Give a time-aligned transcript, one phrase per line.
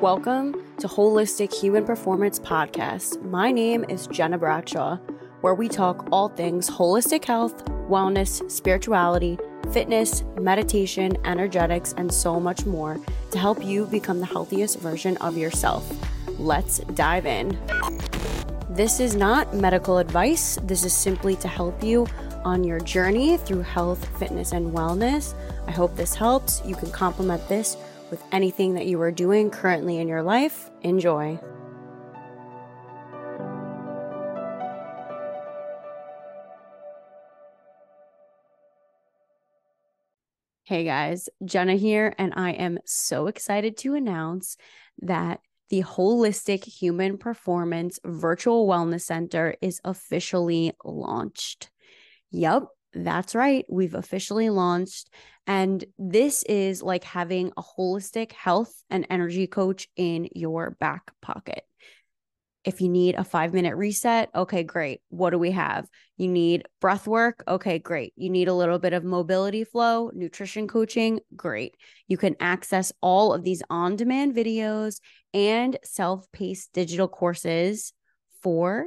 [0.00, 3.22] Welcome to Holistic Human Performance Podcast.
[3.22, 4.96] My name is Gena Bradshaw,
[5.40, 9.38] where we talk all things holistic health, wellness, spirituality,
[9.72, 12.98] fitness, meditation, energetics, and so much more
[13.30, 15.90] to help you become the healthiest version of yourself.
[16.38, 17.58] Let's dive in.
[18.70, 22.06] This is not medical advice, this is simply to help you
[22.44, 25.34] on your journey through health, fitness, and wellness.
[25.66, 26.62] I hope this helps.
[26.64, 27.76] You can complement this
[28.10, 30.70] with anything that you are doing currently in your life.
[30.82, 31.38] Enjoy.
[40.66, 44.56] Hey guys, Gena here, and I am so excited to announce
[45.02, 51.70] that the Holistic Human Performance Virtual Wellness Center is officially launched.
[52.30, 53.64] Yep, that's right.
[53.68, 55.10] We've officially launched.
[55.46, 61.62] And this is like having a holistic health and energy coach in your back pocket.
[62.64, 65.02] If you need a five minute reset, okay, great.
[65.10, 65.86] What do we have?
[66.16, 67.44] You need breath work.
[67.46, 68.14] Okay, great.
[68.16, 71.20] You need a little bit of mobility flow, nutrition coaching.
[71.36, 71.74] Great.
[72.08, 75.00] You can access all of these on demand videos
[75.34, 77.92] and self paced digital courses
[78.42, 78.86] for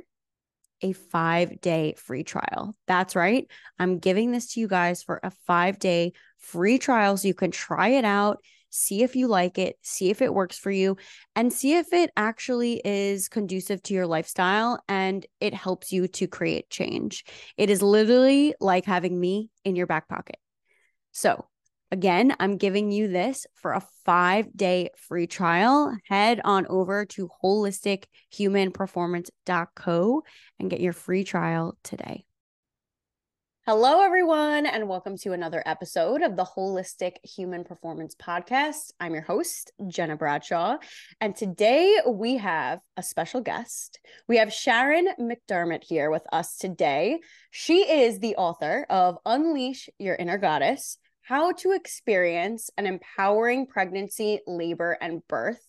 [0.81, 2.75] a five day free trial.
[2.87, 3.47] That's right.
[3.79, 7.51] I'm giving this to you guys for a five day free trial so you can
[7.51, 10.97] try it out, see if you like it, see if it works for you,
[11.35, 16.27] and see if it actually is conducive to your lifestyle and it helps you to
[16.27, 17.25] create change.
[17.57, 20.37] It is literally like having me in your back pocket.
[21.11, 21.45] So,
[21.89, 25.97] Again, I'm giving you this for a five day free trial.
[26.03, 30.23] Head on over to holistichumanperformance.co
[30.59, 32.25] and get your free trial today.
[33.65, 38.91] Hello, everyone, and welcome to another episode of the Holistic Human Performance Podcast.
[38.99, 40.79] I'm your host, Gena Bradshaw,
[41.21, 43.99] and today we have a special guest.
[44.27, 47.19] We have Sharon McDermott here with us today.
[47.51, 54.39] She is the author of Unleash Your Inner Goddess how to experience an empowering pregnancy,
[54.47, 55.59] labor, and birth.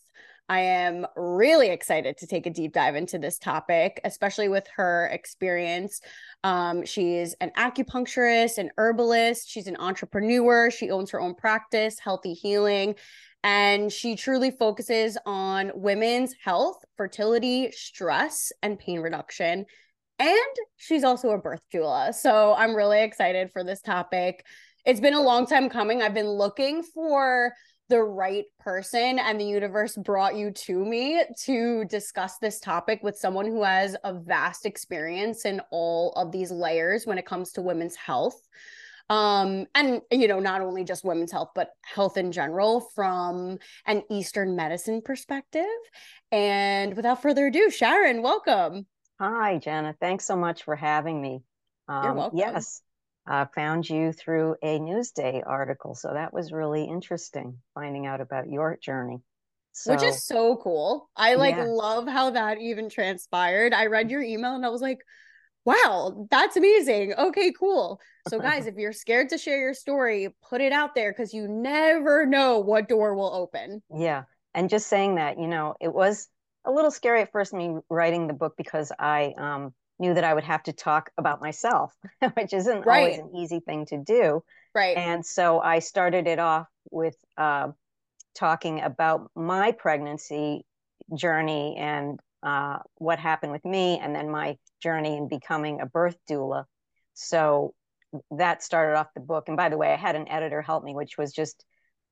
[0.48, 5.08] I am really excited to take a deep dive into this topic, especially with her
[5.12, 6.00] experience.
[6.44, 12.34] Um, she's an acupuncturist, an herbalist, she's an entrepreneur, she owns her own practice, Healthy
[12.34, 12.94] Healing,
[13.42, 19.66] and she truly focuses on women's health, fertility, stress, and pain reduction.
[20.20, 22.14] And she's also a birth doula.
[22.14, 24.44] So I'm really excited for this topic
[24.88, 26.00] it's been a long time coming.
[26.00, 27.52] I've been looking for
[27.90, 33.14] the right person and the universe brought you to me to discuss this topic with
[33.18, 37.62] someone who has a vast experience in all of these layers when it comes to
[37.62, 38.40] women's health.
[39.10, 44.02] Um and you know not only just women's health but health in general from an
[44.10, 45.64] eastern medicine perspective.
[46.32, 48.86] And without further ado sharon welcome.
[49.20, 51.42] Hi gena thanks so much for having me.
[51.88, 52.38] Um, You're welcome.
[52.38, 52.80] yes
[53.28, 55.94] uh, found you through a Newsday article.
[55.94, 59.18] So that was really interesting finding out about your journey.
[59.72, 61.08] So, Which is so cool.
[61.14, 61.64] I like yeah.
[61.64, 63.74] love how that even transpired.
[63.74, 65.00] I read your email and I was like,
[65.64, 67.14] wow, that's amazing.
[67.14, 68.00] Okay, cool.
[68.28, 71.46] So, guys, if you're scared to share your story, put it out there because you
[71.46, 73.82] never know what door will open.
[73.94, 74.24] Yeah.
[74.54, 76.28] And just saying that, you know, it was
[76.64, 80.34] a little scary at first me writing the book because I um knew that I
[80.34, 81.94] would have to talk about myself,
[82.34, 83.00] which isn't right.
[83.00, 84.42] always an easy thing to do.
[84.74, 84.96] Right.
[84.96, 87.68] And so I started it off with uh,
[88.34, 90.64] talking about my pregnancy
[91.14, 96.16] journey and uh, what happened with me, and then my journey in becoming a birth
[96.30, 96.64] doula.
[97.14, 97.74] So
[98.30, 99.48] that started off the book.
[99.48, 101.64] And by the way, I had an editor help me, which was just,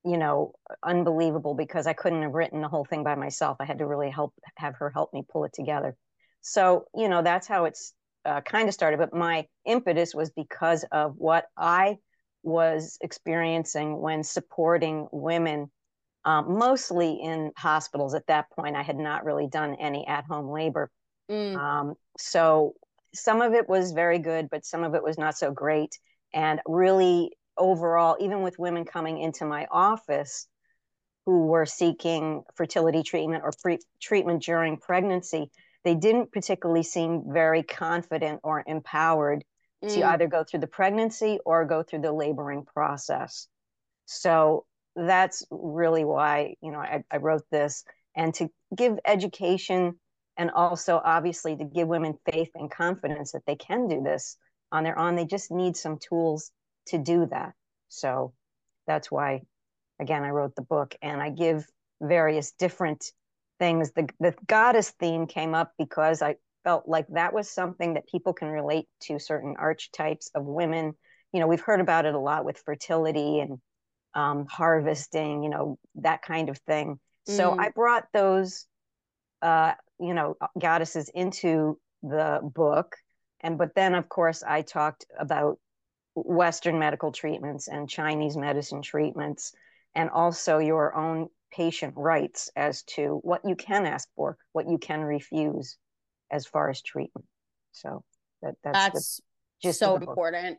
[0.04, 0.52] you know,
[0.82, 3.58] unbelievable because I couldn't have written the whole thing by myself.
[3.60, 5.96] I had to really help have her help me pull it together.
[6.48, 7.92] So, you know, that's how it's
[8.24, 8.98] uh, kind of started.
[8.98, 11.96] But my impetus was because of what I
[12.44, 15.72] was experiencing when supporting women,
[16.24, 18.14] um, mostly in hospitals.
[18.14, 20.88] At that point, I had not really done any at home labor.
[21.28, 21.56] Mm.
[21.56, 22.75] Um, so
[23.12, 25.99] some of it was very good, but some of it was not so great.
[26.32, 30.46] And really, overall, even with women coming into my office
[31.25, 35.50] who were seeking fertility treatment or pre- treatment during pregnancy,
[35.87, 39.44] they didn't particularly seem very confident or empowered
[39.85, 39.94] mm.
[39.94, 43.47] to either go through the pregnancy or go through the laboring process.
[44.05, 44.67] So
[44.97, 47.85] that's really why, you know, I, I wrote this
[48.17, 49.94] and to give education
[50.37, 54.37] and also obviously to give women faith and confidence that they can do this
[54.73, 55.15] on their own.
[55.15, 56.50] They just need some tools
[56.87, 57.53] to do that.
[57.91, 58.33] So
[58.88, 59.43] that's why,
[60.00, 61.65] again, I wrote the book and I give
[62.00, 63.12] various different
[63.58, 63.93] things.
[63.93, 68.32] The the goddess theme came up because I felt like that was something that people
[68.32, 70.94] can relate to certain archetypes of women.
[71.32, 73.58] You know, we've heard about it a lot with fertility and
[74.14, 76.99] um, harvesting, you know, that kind of thing.
[77.26, 77.61] So mm.
[77.61, 78.67] I brought those,
[79.43, 82.97] uh, you know, goddesses into the book.
[83.41, 85.59] And, but then, of course, I talked about
[86.14, 89.52] Western medical treatments and Chinese medicine treatments,
[89.94, 94.78] and also your own patient rights as to what you can ask for, what you
[94.78, 95.76] can refuse
[96.31, 97.26] as far as treatment.
[97.72, 98.04] So
[98.43, 99.20] that, that's, that's
[99.62, 100.58] just so important.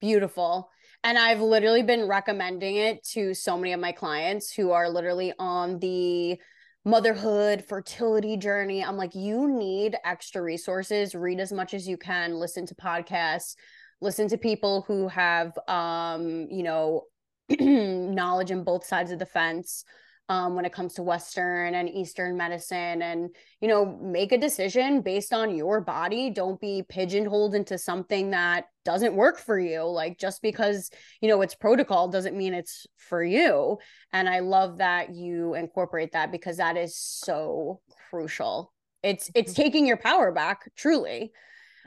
[0.00, 0.70] Beautiful.
[1.04, 5.32] And I've literally been recommending it to so many of my clients who are literally
[5.38, 6.38] on the
[6.84, 8.84] motherhood, fertility journey.
[8.84, 11.14] I'm like, you need extra resources.
[11.14, 13.54] Read as much as you can, listen to podcasts,
[14.00, 17.04] listen to people who have um, you know,
[17.60, 19.84] knowledge in both sides of the fence
[20.30, 23.30] um, when it comes to Western and Eastern medicine, and
[23.60, 26.30] you know, make a decision based on your body.
[26.30, 29.82] Don't be pigeonholed into something that doesn't work for you.
[29.82, 30.88] Like just because
[31.20, 33.78] you know it's protocol doesn't mean it's for you.
[34.12, 38.72] And I love that you incorporate that because that is so crucial.
[39.02, 39.62] It's it's mm-hmm.
[39.62, 41.32] taking your power back, truly.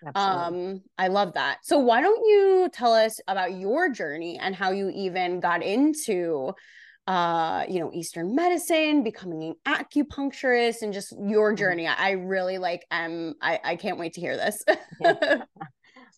[0.06, 0.72] Absolutely.
[0.74, 1.60] Um, I love that.
[1.64, 6.52] So why don't you tell us about your journey and how you even got into
[7.08, 11.58] uh you know eastern medicine becoming an acupuncturist and just your mm-hmm.
[11.58, 11.88] journey.
[11.88, 14.64] I really like am i i can't wait to hear this.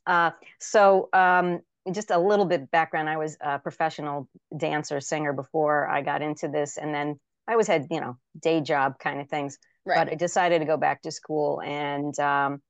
[0.07, 0.29] Uh
[0.59, 1.61] so um
[1.91, 3.09] just a little bit background.
[3.09, 7.65] I was a professional dancer singer before i got into this and then i always
[7.65, 9.97] had you know day job kind of things right.
[9.97, 12.61] but i decided to go back to school and um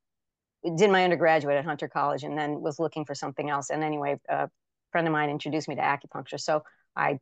[0.75, 3.69] did my undergraduate at hunter college and then was looking for something else.
[3.69, 4.50] And anyway a
[4.91, 6.39] friend of mine introduced me to acupuncture.
[6.39, 6.63] So
[6.95, 7.19] i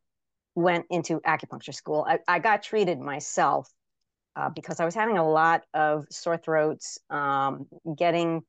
[0.55, 2.05] went into acupuncture school.
[2.07, 3.69] I, I got treated myself
[4.35, 7.67] uh, because I was having a lot of sore throats, um,
[7.97, 8.41] getting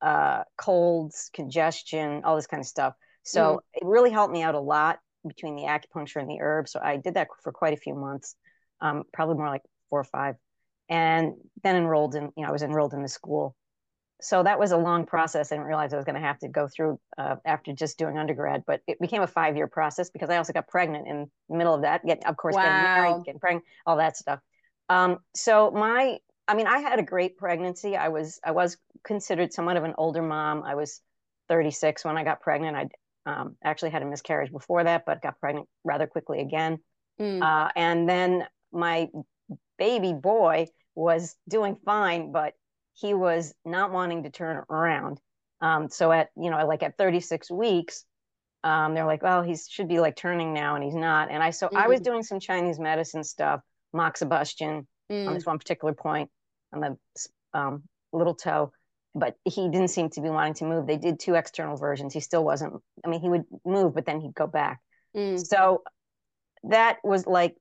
[0.00, 2.94] uh, colds, congestion, all this kind of stuff.
[3.22, 3.58] So mm.
[3.74, 6.72] it really helped me out a lot between the acupuncture and the herbs.
[6.72, 8.36] So I did that for quite a few months,
[8.80, 10.36] um, probably more like four or five,
[10.88, 12.24] and then enrolled in.
[12.36, 13.56] You know, I was enrolled in the school
[14.20, 15.52] so that was a long process.
[15.52, 18.18] I didn't realize I was going to have to go through uh, after just doing
[18.18, 21.56] undergrad, but it became a five year process because I also got pregnant in the
[21.56, 22.04] middle of that.
[22.04, 22.62] Get, of course, wow.
[22.62, 24.40] getting married, getting pregnant, all that stuff.
[24.88, 26.18] Um, so my,
[26.48, 27.96] I mean, I had a great pregnancy.
[27.96, 30.62] I was, I was considered somewhat of an older mom.
[30.62, 31.00] I was
[31.48, 32.76] 36 when I got pregnant.
[32.76, 36.78] I um, actually had a miscarriage before that, but got pregnant rather quickly again.
[37.20, 37.42] Mm.
[37.42, 39.08] Uh, and then my
[39.78, 42.54] baby boy was doing fine, but
[42.96, 45.20] he was not wanting to turn around.
[45.60, 48.04] Um, so at you know like at 36 weeks,
[48.64, 51.30] um, they're like, well, he should be like turning now, and he's not.
[51.30, 51.76] And I so mm-hmm.
[51.76, 52.04] I was mm-hmm.
[52.04, 53.60] doing some Chinese medicine stuff,
[53.94, 55.26] moxibustion mm.
[55.26, 56.30] on this one particular point
[56.72, 57.82] on the um,
[58.12, 58.72] little toe,
[59.14, 60.86] but he didn't seem to be wanting to move.
[60.86, 62.12] They did two external versions.
[62.12, 62.74] He still wasn't.
[63.04, 64.80] I mean, he would move, but then he'd go back.
[65.16, 65.44] Mm.
[65.44, 65.82] So
[66.64, 67.56] that was like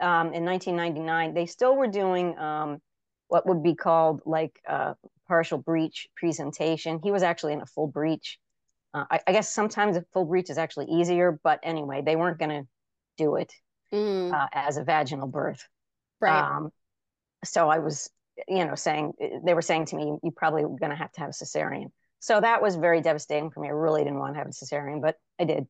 [0.00, 1.34] um, in 1999.
[1.34, 2.78] They still were doing um,
[3.28, 4.96] what would be called like a
[5.28, 7.00] partial breech presentation.
[7.02, 8.38] He was actually in a full breech.
[8.92, 12.38] Uh, I, I, guess sometimes a full breech is actually easier, but anyway, they weren't
[12.38, 12.66] going to
[13.18, 13.52] do it
[13.92, 14.32] mm.
[14.32, 15.62] uh, as a vaginal birth.
[16.20, 16.40] Right.
[16.40, 16.70] Um,
[17.44, 18.10] so I was,
[18.48, 19.12] you know, saying
[19.44, 22.40] they were saying to me, "You probably going to have to have a cesarean." So
[22.40, 23.68] that was very devastating for me.
[23.68, 25.66] I really didn't want to have a cesarean, but I did.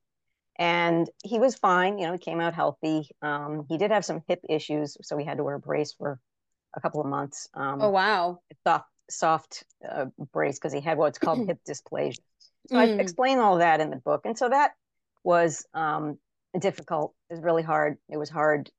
[0.59, 1.99] And he was fine.
[1.99, 3.09] You know, he came out healthy.
[3.21, 6.19] Um, he did have some hip issues, so he had to wear a brace for
[6.75, 7.49] a couple of months.
[7.55, 8.39] Um, oh wow!
[8.67, 12.19] Soft, soft uh, brace because he had what's called hip dysplasia.
[12.69, 12.99] So mm.
[12.99, 14.73] I explain all that in the book, and so that
[15.25, 16.19] was um,
[16.59, 17.15] difficult.
[17.31, 17.97] It was really hard.
[18.09, 18.71] It was hard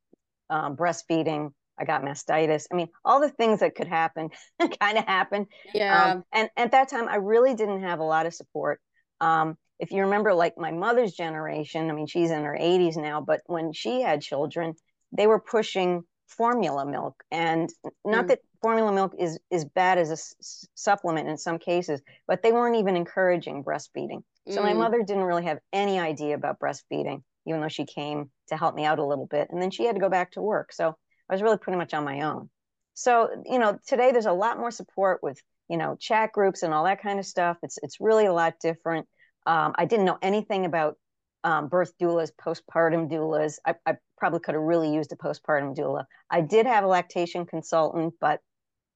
[0.50, 1.52] um, breastfeeding.
[1.80, 2.66] I got mastitis.
[2.72, 4.30] I mean, all the things that could happen
[4.80, 5.48] kind of happened.
[5.74, 6.12] Yeah.
[6.12, 8.82] Um, and at that time, I really didn't have a lot of support.
[9.22, 13.22] Um, if you remember, like my mother's generation, I mean, she's in her 80s now,
[13.22, 14.74] but when she had children,
[15.14, 17.24] they were pushing formula milk.
[17.32, 17.70] And
[18.06, 18.28] not mm.
[18.30, 22.52] that formula milk is is bad as a s- supplement in some cases but they
[22.52, 24.24] weren't even encouraging breastfeeding.
[24.48, 24.64] So mm.
[24.64, 28.76] my mother didn't really have any idea about breastfeeding even though she came to help
[28.76, 30.72] me out a little bit and then she had to go back to work.
[30.72, 30.96] So
[31.30, 32.50] i was really pretty much on my own.
[32.94, 36.74] So you know today there's a lot more support with you know chat groups and
[36.74, 37.58] all that kind of stuff.
[37.64, 39.08] It's it's really a lot different.
[39.48, 40.98] Um, i didn't know anything about
[41.44, 43.60] um, birth doulas, postpartum doulas.
[43.66, 46.06] I, I probably could have really used a postpartum doula.
[46.30, 48.42] I did have a lactation consultant, but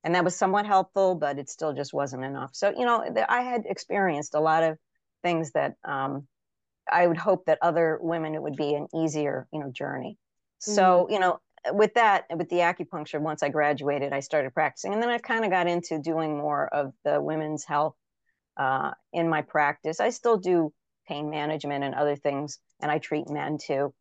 [0.04, 2.52] and that was somewhat helpful, but it still just wasn't enough.
[2.54, 4.78] So you know, I had experienced a lot of
[5.22, 6.28] things that um,
[6.92, 10.18] I would hope that other women it would be an easier you know journey.
[10.60, 11.14] So mm-hmm.
[11.14, 11.40] you know,
[11.72, 14.94] with that, with the acupuncture, once I graduated, I started practicing.
[14.94, 17.96] And then I kind of got into doing more of the women's health
[18.58, 20.00] uh, in my practice.
[20.00, 20.74] I still do
[21.08, 23.94] pain management and other things, and I treat men too.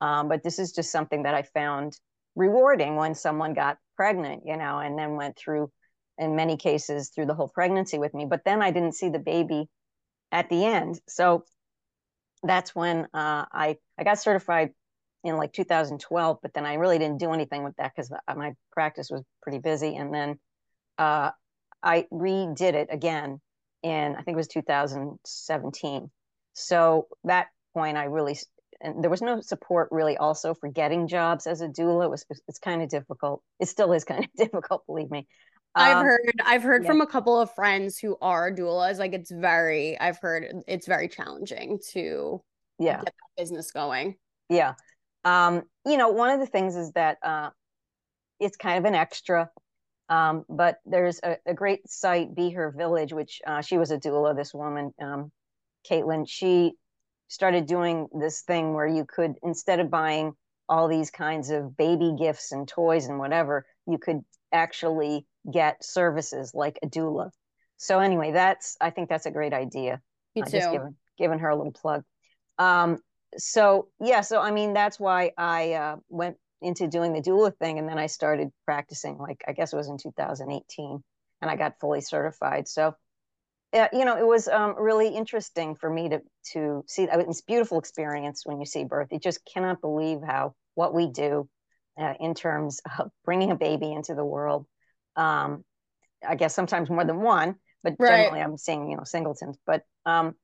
[0.00, 1.98] Um, but this is just something that I found
[2.36, 5.70] rewarding when someone got pregnant, you know, and then went through,
[6.18, 8.26] in many cases, through the whole pregnancy with me.
[8.26, 9.68] But then I didn't see the baby
[10.30, 11.00] at the end.
[11.08, 11.44] So
[12.42, 14.70] that's when uh, I I got certified
[15.24, 19.10] in like 2012, but then I really didn't do anything with that because my practice
[19.10, 19.96] was pretty busy.
[19.96, 20.38] And then
[20.96, 21.30] uh,
[21.82, 23.40] I redid it again
[23.82, 26.10] in I think it was 2017.
[26.54, 28.36] So that point, I really
[28.80, 32.04] and there was no support really also for getting jobs as a doula.
[32.04, 33.42] It was it's kind of difficult.
[33.60, 35.26] It still is kind of difficult, believe me.
[35.74, 36.90] I've um, heard I've heard yeah.
[36.90, 38.98] from a couple of friends who are doulas.
[38.98, 42.42] Like it's very I've heard it's very challenging to
[42.78, 44.16] yeah get that business going.
[44.48, 44.74] Yeah.
[45.24, 47.50] Um, you know, one of the things is that uh,
[48.40, 49.50] it's kind of an extra.
[50.08, 53.98] Um, but there's a, a, great site, Be Her Village, which uh, she was a
[53.98, 54.34] doula.
[54.34, 55.30] This woman, um,
[55.88, 56.72] Caitlin, she
[57.28, 60.32] started doing this thing where you could instead of buying
[60.68, 66.52] all these kinds of baby gifts and toys and whatever, you could actually get services
[66.54, 67.30] like a doula.
[67.76, 70.00] So anyway, that's I think that's a great idea.
[70.34, 70.50] Me too.
[70.50, 72.04] Just giving, giving her a little plug.
[72.58, 72.98] Um,
[73.36, 77.78] so yeah, so I mean that's why I uh, went into doing the doula thing,
[77.78, 79.16] and then I started practicing.
[79.18, 81.02] Like I guess it was in 2018,
[81.40, 82.68] and I got fully certified.
[82.68, 82.94] So
[83.72, 86.20] uh, you know, it was um, really interesting for me to
[86.52, 87.08] to see.
[87.08, 89.08] I mean, it's beautiful experience when you see birth.
[89.10, 91.48] You just cannot believe how what we do
[92.00, 94.66] uh, in terms of bringing a baby into the world.
[95.16, 95.64] Um,
[96.26, 98.08] I guess sometimes more than one, but right.
[98.08, 99.58] generally I'm seeing you know singletons.
[99.66, 100.34] But um,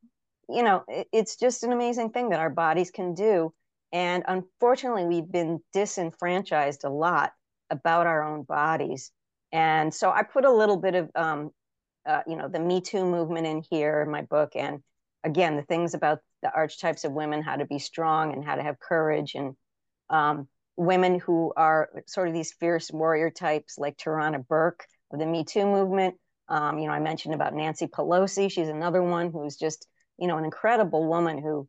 [0.48, 3.52] you know, it, it's just an amazing thing that our bodies can do.
[3.92, 7.32] And unfortunately, we've been disenfranchised a lot
[7.70, 9.12] about our own bodies.
[9.52, 11.50] And so I put a little bit of, um,
[12.06, 14.52] uh, you know, the Me Too movement in here in my book.
[14.54, 14.82] And
[15.22, 18.62] again, the things about the archetypes of women, how to be strong and how to
[18.62, 19.54] have courage, and
[20.10, 25.26] um, women who are sort of these fierce warrior types like Tarana Burke of the
[25.26, 26.16] Me Too movement.
[26.48, 28.50] Um, you know, I mentioned about Nancy Pelosi.
[28.50, 29.86] She's another one who's just
[30.18, 31.68] you know, an incredible woman who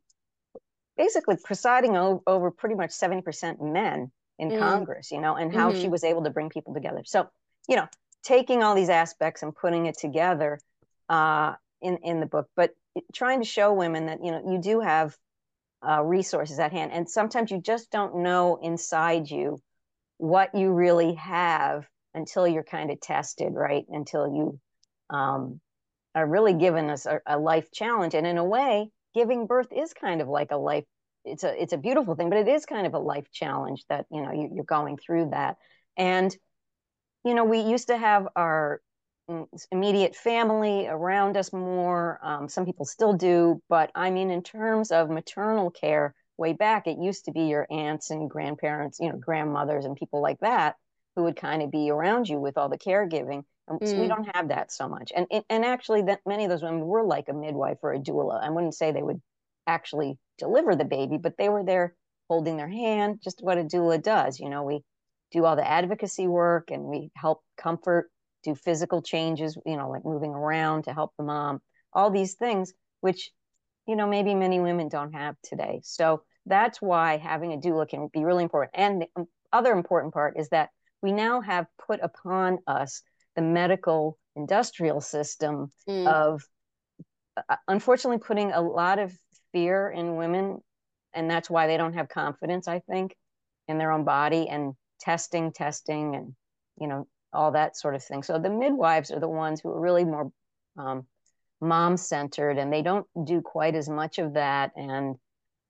[0.96, 4.58] basically presiding over pretty much 70% men in mm.
[4.58, 5.80] Congress, you know, and how mm-hmm.
[5.80, 7.02] she was able to bring people together.
[7.04, 7.28] So,
[7.68, 7.86] you know,
[8.26, 10.58] taking all these aspects and putting it together
[11.08, 12.72] uh, in, in the book, but
[13.14, 15.16] trying to show women that, you know, you do have
[15.86, 16.90] uh, resources at hand.
[16.92, 19.60] And sometimes you just don't know inside you
[20.18, 23.84] what you really have until you're kind of tested, right?
[23.88, 24.60] Until you
[25.10, 25.60] um,
[26.14, 28.14] are really given us a, a life challenge.
[28.14, 30.84] And in a way, giving birth is kind of like a life
[31.24, 34.06] it's a it's a beautiful thing but it is kind of a life challenge that
[34.12, 35.56] you know you, are going through that
[35.96, 36.36] and
[37.26, 38.80] you know we used to have our
[39.28, 44.42] mm, immediate family around us more um, some people still do but i mean in
[44.42, 49.10] terms of maternal care way back it used to be your aunts and grandparents you
[49.10, 50.76] know grandmothers and people like that
[51.14, 53.88] who would kind of be around you with all the caregiving and mm.
[53.88, 55.12] so we don't have that so much.
[55.14, 58.42] And and actually, that many of those women were like a midwife or a doula.
[58.42, 59.20] I wouldn't say they would
[59.66, 61.94] actually deliver the baby, but they were there
[62.28, 64.38] holding their hand, just what a doula does.
[64.38, 64.82] You know, we
[65.32, 68.10] do all the advocacy work and we help comfort,
[68.44, 71.60] do physical changes, you know, like moving around to help the mom,
[71.92, 73.30] all these things, which,
[73.86, 75.80] you know, maybe many women don't have today.
[75.82, 78.72] So that's why having a doula can be really important.
[78.74, 80.70] And the um, other important part is that
[81.02, 83.02] we now have put upon us
[83.34, 86.06] the medical industrial system mm.
[86.06, 86.42] of
[87.36, 89.12] uh, unfortunately putting a lot of
[89.52, 90.58] fear in women
[91.14, 93.14] and that's why they don't have confidence i think
[93.68, 96.34] in their own body and testing testing and
[96.80, 99.80] you know all that sort of thing so the midwives are the ones who are
[99.80, 100.30] really more
[100.78, 101.06] um,
[101.60, 105.16] mom centered and they don't do quite as much of that and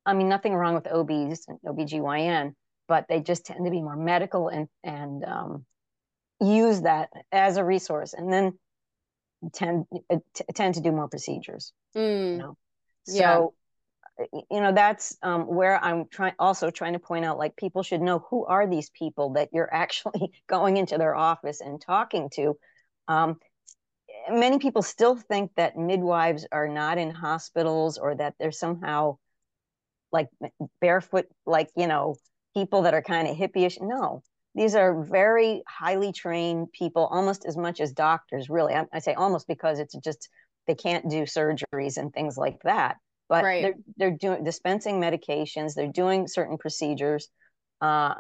[0.04, 2.54] i mean nothing wrong with obs and obgyn
[2.88, 5.64] but they just tend to be more medical and and um,
[6.40, 8.52] use that as a resource and then
[9.52, 10.18] tend uh,
[10.54, 12.32] tend to do more procedures mm.
[12.32, 12.56] you know
[13.04, 13.46] so yeah.
[14.32, 18.00] You know that's um, where i'm trying also trying to point out like people should
[18.00, 22.56] know who are these people that you're actually going into their office and talking to
[23.08, 23.38] um,
[24.30, 29.16] many people still think that midwives are not in hospitals or that they're somehow
[30.12, 30.28] like
[30.80, 32.16] barefoot like you know
[32.54, 34.22] people that are kind of hippie-ish no
[34.56, 38.72] these are very highly trained people, almost as much as doctors, really.
[38.72, 40.30] I, I say almost because it's just
[40.66, 42.96] they can't do surgeries and things like that.
[43.28, 43.62] But right.
[43.62, 47.28] they're they're doing dispensing medications, they're doing certain procedures.
[47.80, 48.14] Uh,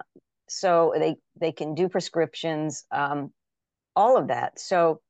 [0.48, 3.32] so they they can do prescriptions, um,
[3.94, 4.58] all of that.
[4.58, 5.00] So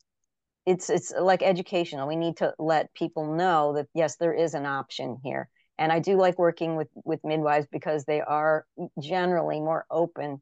[0.67, 2.09] it's it's like educational.
[2.09, 5.49] We need to let people know that yes, there is an option here.
[5.79, 8.67] And I do like working with with midwives because they are
[9.00, 10.41] generally more open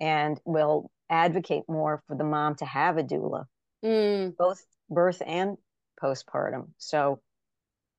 [0.00, 3.44] and will advocate more for the mom to have a doula,
[3.84, 4.36] mm.
[4.36, 5.56] both birth and
[6.02, 6.68] postpartum.
[6.78, 7.20] So,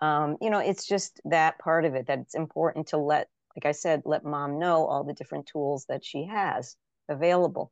[0.01, 3.65] um, you know, it's just that part of it that it's important to let, like
[3.65, 6.75] I said, let mom know all the different tools that she has
[7.09, 7.71] available.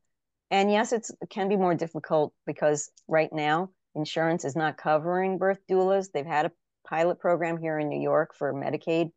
[0.50, 5.58] And yes, it can be more difficult because right now insurance is not covering birth
[5.70, 6.08] doulas.
[6.12, 6.52] They've had a
[6.86, 9.10] pilot program here in New York for Medicaid,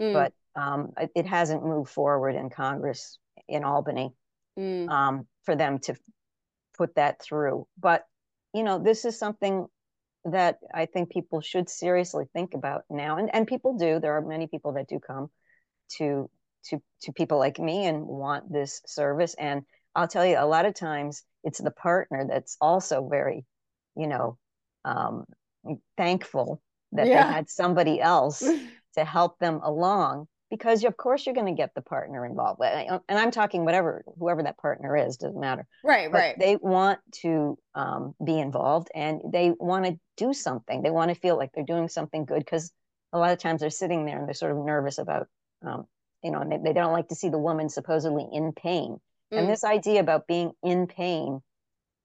[0.00, 0.12] mm.
[0.12, 3.18] but um, it hasn't moved forward in Congress
[3.48, 4.12] in Albany
[4.58, 4.88] mm.
[4.88, 5.94] um, for them to
[6.76, 7.66] put that through.
[7.78, 8.04] But
[8.52, 9.66] you know, this is something
[10.24, 14.00] that I think people should seriously think about now, and and people do.
[14.00, 15.28] There are many people that do come
[15.98, 16.30] to
[16.70, 19.34] to to people like me and want this service.
[19.38, 19.62] And
[19.94, 23.44] I'll tell you, a lot of times it's the partner that's also very,
[23.96, 24.38] you know,
[24.84, 25.24] um,
[25.96, 26.60] thankful
[26.92, 27.26] that yeah.
[27.26, 28.40] they had somebody else
[28.94, 33.00] to help them along because of course you're going to get the partner involved and
[33.18, 35.66] i'm talking whatever whoever that partner is doesn't matter.
[35.82, 36.38] Right but right.
[36.38, 40.82] they want to um, be involved and they want to do something.
[40.82, 42.72] They want to feel like they're doing something good because
[43.12, 45.26] a lot of times they're sitting there and they're sort of nervous about
[45.66, 45.86] um,
[46.22, 48.98] you know and they, they, don't like to see the woman supposedly in pain.
[49.32, 49.38] Mm.
[49.38, 51.40] and this idea about being in pain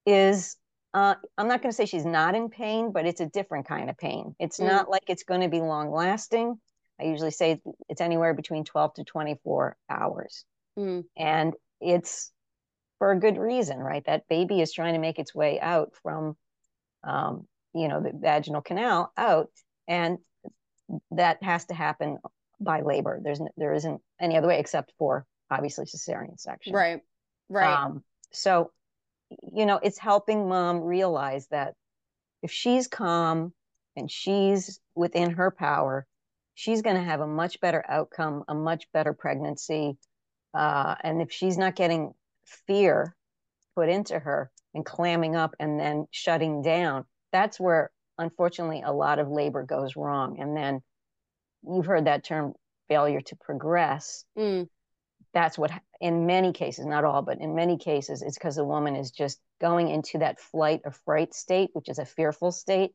[0.05, 0.55] is
[0.93, 3.89] uh, i'm not going to say she's not in pain but it's a different kind
[3.89, 4.35] of pain.
[4.39, 4.67] It's mm.
[4.67, 6.59] not like it's going to be long lasting
[6.99, 10.45] I usually say it's anywhere between 12 to 24 hours.
[10.77, 11.05] Mm.
[11.17, 12.31] And it's
[12.97, 14.05] for a good reason, right?
[14.05, 16.35] That baby is trying to make its way out from,
[17.03, 19.49] um, you know, the vaginal canal out.
[19.87, 20.17] And
[21.11, 22.17] that has to happen
[22.59, 23.19] by labor.
[23.23, 26.73] There's, there isn't any other way except for obviously cesarean section.
[26.73, 27.01] Right.
[27.47, 27.73] Right.
[27.73, 28.71] Um, so,
[29.53, 31.73] you know, it's helping mom realize that
[32.41, 33.53] if she's calm
[33.95, 36.05] and she's within her power,
[36.59, 39.97] she's going to have a much better outcome, a much better pregnancy.
[40.53, 42.11] Uh, and if she's not getting
[42.67, 43.15] fear
[43.77, 49.19] put into her and clamming up and then shutting down, that's where unfortunately a lot
[49.19, 50.37] of labor goes wrong.
[50.41, 50.81] And then
[51.65, 52.51] you've heard that term
[52.89, 54.25] failure to progress.
[54.37, 54.67] Mm.
[55.33, 58.97] That's what, in many cases, not all, but in many cases, it's because the woman
[58.97, 62.91] is just going into that flight or fright state, which is a fearful state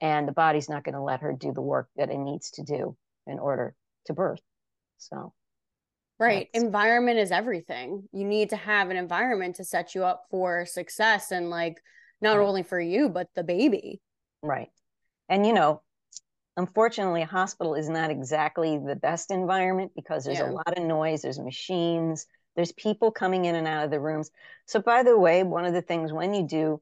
[0.00, 2.62] and the body's not going to let her do the work that it needs to
[2.62, 3.74] do in order
[4.06, 4.40] to birth
[4.98, 5.32] so
[6.18, 10.64] right environment is everything you need to have an environment to set you up for
[10.66, 11.80] success and like
[12.20, 12.46] not right.
[12.46, 14.00] only for you but the baby
[14.42, 14.70] right
[15.28, 15.82] and you know
[16.56, 20.50] unfortunately a hospital is not exactly the best environment because there's yeah.
[20.50, 24.30] a lot of noise there's machines there's people coming in and out of the rooms
[24.66, 26.80] so by the way one of the things when you do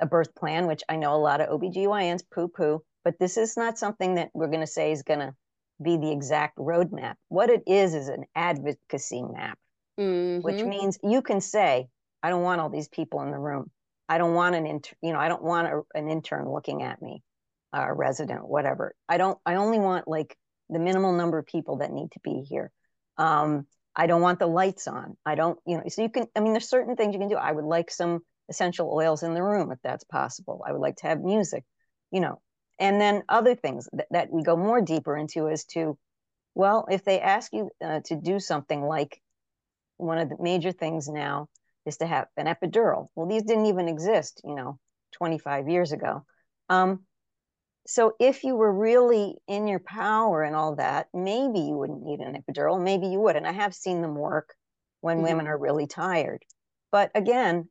[0.00, 3.56] a birth plan, which I know a lot of OBGYNs poo poo, but this is
[3.56, 5.34] not something that we're going to say is going to
[5.82, 7.14] be the exact roadmap.
[7.28, 9.58] What it is is an advocacy map,
[9.98, 10.42] mm-hmm.
[10.42, 11.86] which means you can say,
[12.22, 13.70] I don't want all these people in the room.
[14.08, 17.00] I don't want an intern, you know, I don't want a, an intern looking at
[17.00, 17.22] me,
[17.72, 18.94] a resident, whatever.
[19.08, 20.36] I don't, I only want like
[20.68, 22.70] the minimal number of people that need to be here.
[23.16, 25.16] Um, I don't want the lights on.
[25.24, 27.36] I don't, you know, so you can, I mean, there's certain things you can do.
[27.36, 30.62] I would like some essential oils in the room if that's possible.
[30.66, 31.64] I would like to have music,
[32.10, 32.40] you know,
[32.78, 35.96] and then other things that, that we go more deeper into as to,
[36.54, 39.20] well, if they ask you uh, to do something like
[39.96, 41.48] one of the major things now
[41.86, 43.08] is to have an epidural.
[43.14, 44.78] Well, these didn't even exist, you know,
[45.12, 46.24] 25 years ago.
[46.68, 47.04] Um,
[47.86, 52.20] so if you were really in your power and all that, maybe you wouldn't need
[52.20, 52.82] an epidural.
[52.82, 53.36] Maybe you would.
[53.36, 54.54] And I have seen them work
[55.00, 55.26] when mm-hmm.
[55.26, 56.42] women are really tired.
[56.90, 57.68] But again,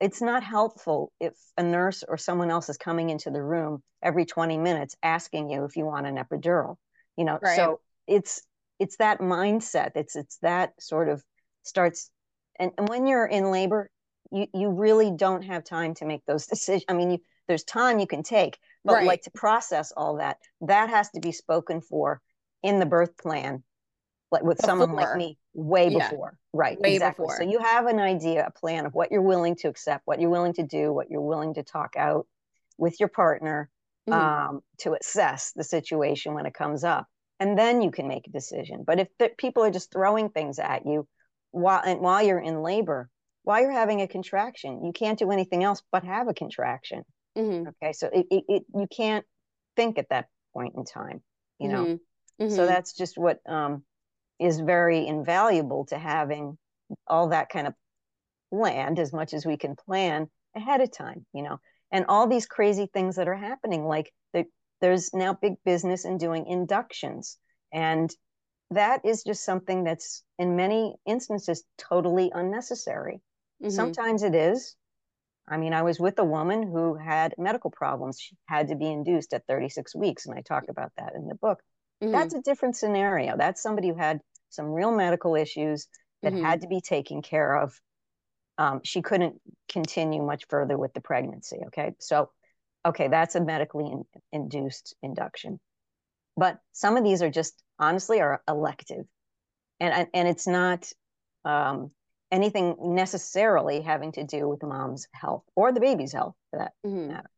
[0.00, 4.24] it's not helpful if a nurse or someone else is coming into the room every
[4.24, 6.76] 20 minutes asking you if you want an epidural
[7.16, 7.56] you know right.
[7.56, 8.42] so it's
[8.78, 11.22] it's that mindset it's it's that sort of
[11.62, 12.10] starts
[12.58, 13.90] and, and when you're in labor
[14.32, 17.98] you you really don't have time to make those decisions i mean you, there's time
[17.98, 19.06] you can take but right.
[19.06, 22.20] like to process all that that has to be spoken for
[22.62, 23.62] in the birth plan
[24.32, 24.68] like with before.
[24.68, 26.08] someone like me way yeah.
[26.08, 27.36] before right way exactly before.
[27.36, 30.30] so you have an idea a plan of what you're willing to accept what you're
[30.30, 32.26] willing to do what you're willing to talk out
[32.78, 33.68] with your partner
[34.08, 34.18] mm-hmm.
[34.18, 37.06] um, to assess the situation when it comes up
[37.40, 40.58] and then you can make a decision but if the, people are just throwing things
[40.58, 41.06] at you
[41.50, 43.10] while and while you're in labor
[43.42, 47.02] while you're having a contraction you can't do anything else but have a contraction
[47.36, 47.68] mm-hmm.
[47.68, 49.24] okay so it, it, it, you can't
[49.74, 51.20] think at that point in time
[51.58, 52.48] you know mm-hmm.
[52.50, 52.66] so mm-hmm.
[52.66, 53.82] that's just what um,
[54.40, 56.56] is very invaluable to having
[57.06, 57.74] all that kind of
[58.52, 61.58] planned as much as we can plan ahead of time, you know.
[61.92, 64.44] And all these crazy things that are happening, like the,
[64.80, 67.36] there's now big business in doing inductions.
[67.72, 68.10] And
[68.70, 73.20] that is just something that's in many instances totally unnecessary.
[73.62, 73.70] Mm-hmm.
[73.70, 74.76] Sometimes it is.
[75.48, 78.20] I mean, I was with a woman who had medical problems.
[78.20, 80.26] She had to be induced at 36 weeks.
[80.26, 81.60] And I talk about that in the book.
[82.02, 82.12] Mm-hmm.
[82.12, 83.36] That's a different scenario.
[83.36, 84.20] That's somebody who had
[84.50, 85.88] some real medical issues
[86.22, 86.44] that mm-hmm.
[86.44, 87.78] had to be taken care of.
[88.58, 91.60] Um, she couldn't continue much further with the pregnancy.
[91.68, 91.94] Okay.
[91.98, 92.30] So,
[92.84, 95.58] okay, that's a medically in, induced induction.
[96.36, 99.06] But some of these are just honestly are elective.
[99.78, 100.92] And, and it's not
[101.44, 101.90] um,
[102.30, 106.72] anything necessarily having to do with the mom's health or the baby's health for that
[106.86, 107.08] mm-hmm.
[107.08, 107.30] matter.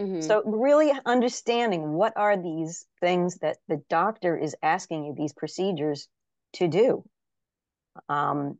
[0.00, 0.20] Mm-hmm.
[0.22, 6.08] So really understanding what are these things that the doctor is asking you these procedures
[6.54, 7.04] to do.
[8.08, 8.58] Um,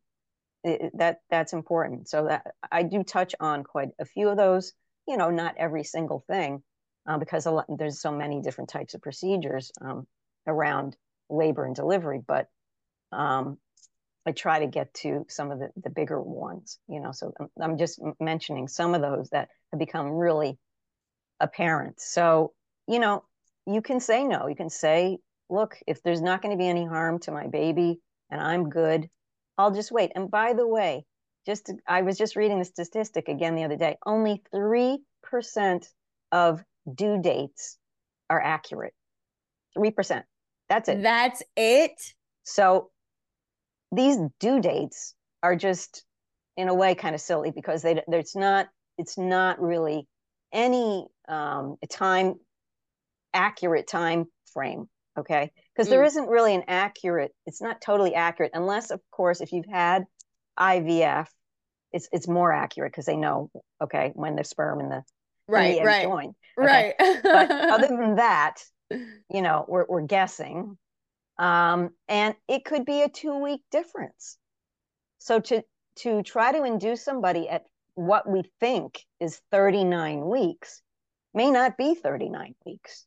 [0.64, 2.08] it, that that's important.
[2.08, 4.72] So that I do touch on quite a few of those.
[5.08, 6.62] You know, not every single thing,
[7.08, 10.06] uh, because lot, there's so many different types of procedures um,
[10.46, 10.96] around
[11.28, 12.20] labor and delivery.
[12.24, 12.48] But
[13.10, 13.58] um,
[14.24, 16.78] I try to get to some of the, the bigger ones.
[16.88, 20.58] You know, so I'm, I'm just mentioning some of those that have become really
[21.40, 22.00] apparent.
[22.00, 22.52] So
[22.86, 23.24] you know,
[23.66, 24.46] you can say no.
[24.48, 25.18] You can say,
[25.52, 29.08] look, if there's not going to be any harm to my baby and I'm good,
[29.58, 30.12] I'll just wait.
[30.14, 31.04] And by the way,
[31.46, 33.96] just to, I was just reading the statistic again the other day.
[34.06, 34.98] Only 3%
[36.32, 37.78] of due dates
[38.30, 38.94] are accurate.
[39.76, 40.22] 3%.
[40.68, 41.02] That's it.
[41.02, 42.00] That's it.
[42.44, 42.90] So
[43.92, 46.04] these due dates are just
[46.56, 50.06] in a way kind of silly because they it's not it's not really
[50.52, 52.34] any um, time
[53.32, 55.50] accurate time frame okay?
[55.74, 55.90] Because mm.
[55.90, 60.04] there isn't really an accurate it's not totally accurate unless of course if you've had
[60.58, 61.26] ivf
[61.92, 63.50] it's it's more accurate because they know
[63.82, 65.02] okay when the sperm and the
[65.48, 66.94] right the right join okay?
[66.98, 67.22] right.
[67.22, 70.76] But other than that you know we're, we're guessing
[71.38, 74.38] um, and it could be a two week difference.
[75.18, 75.62] So to
[75.96, 80.80] to try to induce somebody at what we think is 39 weeks
[81.34, 83.06] may not be 39 weeks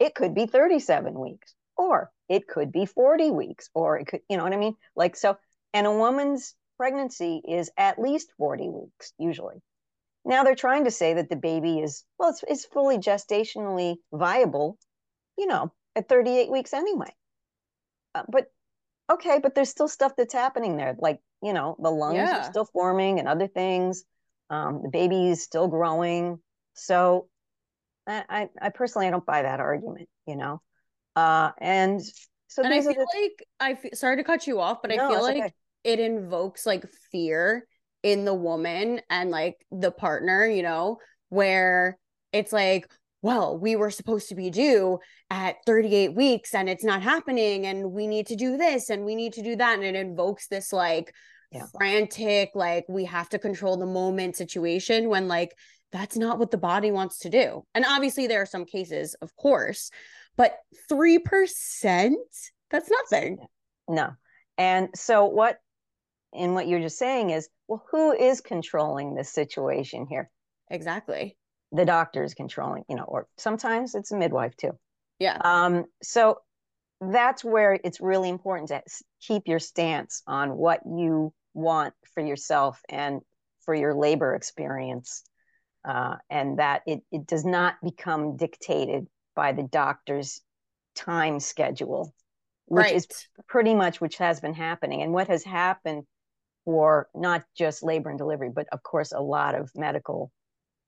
[0.00, 4.36] it could be 37 weeks or it could be 40 weeks or it could you
[4.36, 4.74] know what i mean?
[4.96, 5.36] Like so
[5.72, 9.56] and a woman's pregnancy is at least 40 weeks usually.
[10.24, 14.78] Now they're trying to say that the baby is well it's, it's fully gestationally viable
[15.36, 17.14] you know at 38 weeks anyway.
[18.14, 18.46] Uh, but
[19.12, 22.40] okay but there's still stuff that's happening there like you know the lungs yeah.
[22.40, 24.04] are still forming and other things.
[24.48, 26.40] Um, the baby is still growing.
[26.74, 27.28] So
[28.10, 30.60] I, I personally I don't buy that argument, you know.
[31.16, 32.00] Uh, and
[32.48, 33.20] so and I feel the...
[33.20, 35.54] like I feel, sorry to cut you off, but no, I feel like okay.
[35.84, 37.66] it invokes like fear
[38.02, 41.98] in the woman and like the partner, you know, where
[42.32, 42.90] it's like,
[43.22, 47.92] well, we were supposed to be due at 38 weeks and it's not happening, and
[47.92, 50.72] we need to do this and we need to do that, and it invokes this
[50.72, 51.12] like
[51.52, 51.66] yeah.
[51.76, 55.54] frantic, like we have to control the moment situation when like
[55.92, 57.64] that's not what the body wants to do.
[57.74, 59.90] And obviously, there are some cases, of course,
[60.36, 60.56] but
[60.90, 62.14] 3%,
[62.70, 63.38] that's nothing.
[63.88, 64.10] No.
[64.56, 65.58] And so, what,
[66.32, 70.30] in what you're just saying is, well, who is controlling this situation here?
[70.70, 71.36] Exactly.
[71.72, 74.72] The doctor is controlling, you know, or sometimes it's a midwife too.
[75.18, 75.38] Yeah.
[75.42, 76.38] Um, so
[77.00, 78.82] that's where it's really important to
[79.20, 83.20] keep your stance on what you want for yourself and
[83.64, 85.22] for your labor experience
[85.84, 90.40] uh, and that it, it does not become dictated by the doctor's
[90.94, 92.14] time schedule,
[92.66, 92.94] which right.
[92.94, 93.08] is
[93.48, 95.02] pretty much which has been happening.
[95.02, 96.04] And what has happened
[96.64, 100.30] for not just labor and delivery, but of course, a lot of medical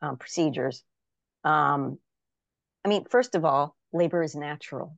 [0.02, 0.84] um, procedures.
[1.44, 1.98] Um,
[2.84, 4.96] I mean, first of all, labor is natural.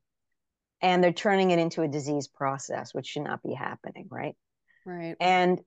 [0.82, 4.34] And they're turning it into a disease process, which should not be happening, right?
[4.84, 5.16] Right.
[5.20, 5.60] And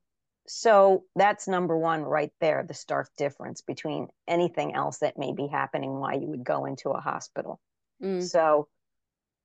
[0.48, 5.48] so that's number one right there the stark difference between anything else that may be
[5.48, 7.60] happening why you would go into a hospital
[8.02, 8.24] mm.
[8.24, 8.68] so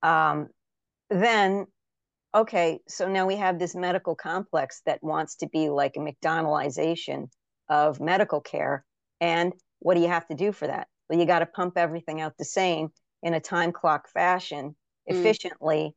[0.01, 0.47] um,
[1.09, 1.65] then
[2.33, 7.27] okay so now we have this medical complex that wants to be like a mcdonaldization
[7.69, 8.85] of medical care
[9.19, 12.21] and what do you have to do for that well you got to pump everything
[12.21, 12.89] out the same
[13.21, 15.15] in a time clock fashion mm.
[15.15, 15.93] efficiently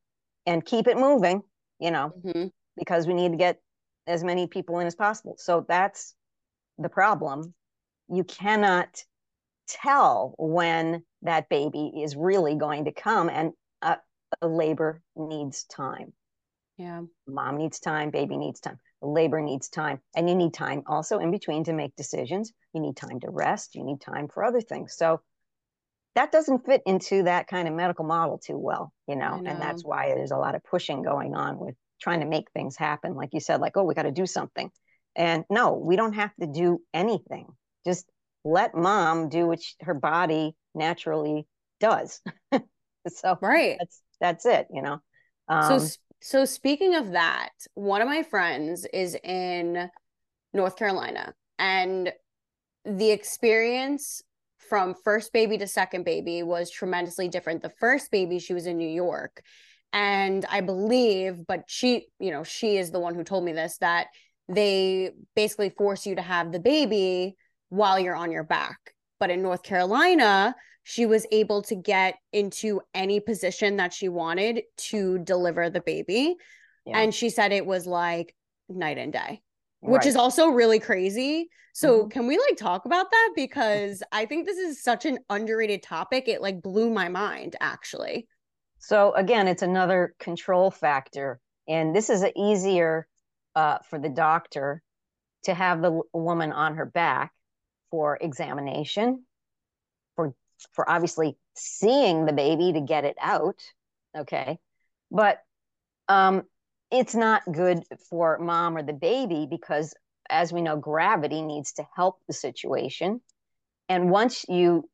[0.47, 1.43] and keep it moving
[1.79, 2.47] you know mm-hmm.
[2.77, 3.61] because we need to get
[4.07, 5.37] as many people in as possible.
[5.39, 6.15] So that's
[6.79, 7.55] the problem.
[8.09, 9.03] You cannot
[9.69, 13.97] tell when that baby is really going to come, and a,
[14.41, 16.13] a labor needs time.
[16.79, 17.03] Yeah.
[17.27, 21.31] Mom needs time, baby needs time, labor needs time, and you need time also in
[21.31, 22.53] between to make decisions.
[22.75, 24.95] You need time to rest, you need time for other things.
[24.97, 25.21] So
[26.15, 29.51] that doesn't fit into that kind of medical model too well, you know, know.
[29.51, 32.77] and that's why there's a lot of pushing going on with trying to make things
[32.77, 33.15] happen.
[33.15, 34.71] Like you said, like, oh, we got to do something.
[35.15, 37.47] And no, we don't have to do anything.
[37.87, 38.07] Just
[38.45, 41.47] let mom do what she, her body naturally
[41.81, 42.21] does.
[43.09, 44.67] so right, that's that's it.
[44.71, 44.99] You know.
[45.49, 45.89] Um, so
[46.21, 49.89] so speaking of that, one of my friends is in
[50.53, 52.13] North Carolina, and
[52.85, 54.23] the experience
[54.69, 57.63] from first baby to second baby was tremendously different.
[57.63, 59.43] The first baby, she was in New York.
[59.97, 63.79] And I believe, but she, you know, she is the one who told me this
[63.79, 64.09] that
[64.47, 67.35] they basically force you to have the baby
[67.71, 68.77] while you're on your back.
[69.19, 74.65] But in North Carolina, she was able to get into any position that she wanted
[74.91, 76.37] to deliver the baby.
[76.85, 76.99] Yeah.
[76.99, 78.35] And she said it was like
[78.69, 79.41] night and day,
[79.81, 80.07] which right.
[80.07, 81.49] is also really crazy.
[81.73, 82.09] So, mm-hmm.
[82.09, 83.33] can we like talk about that?
[83.35, 86.29] Because I think this is such an underrated topic.
[86.29, 88.29] It like blew my mind actually.
[88.87, 91.41] So, again, it's another control factor.
[91.67, 93.09] And this is easier
[93.57, 94.81] uh, for the doctor
[95.43, 97.33] to have the woman on her back
[97.91, 99.25] for examination,
[100.15, 100.37] for
[100.71, 103.61] for obviously seeing the baby to get it out.
[104.17, 104.57] Okay,
[105.11, 105.41] but
[106.07, 106.45] um,
[106.93, 109.95] it's not good for mom or the baby because,
[110.31, 113.21] as we know, gravity needs to help the situation.
[113.89, 114.89] And once you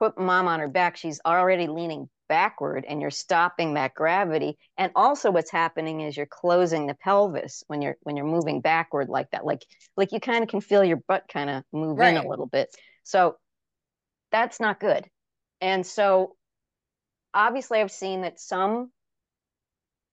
[0.00, 4.58] put mom on her back, she's already leaning backward and you're stopping that gravity.
[4.76, 9.08] And also what's happening is you're closing the pelvis when you're when you're moving backward
[9.08, 9.44] like that.
[9.44, 9.62] Like
[9.96, 12.16] like you kind of can feel your butt kind of move right.
[12.16, 12.68] in a little bit.
[13.02, 13.36] So
[14.32, 15.06] that's not good.
[15.60, 16.36] And so
[17.36, 18.90] obviously i've seen that some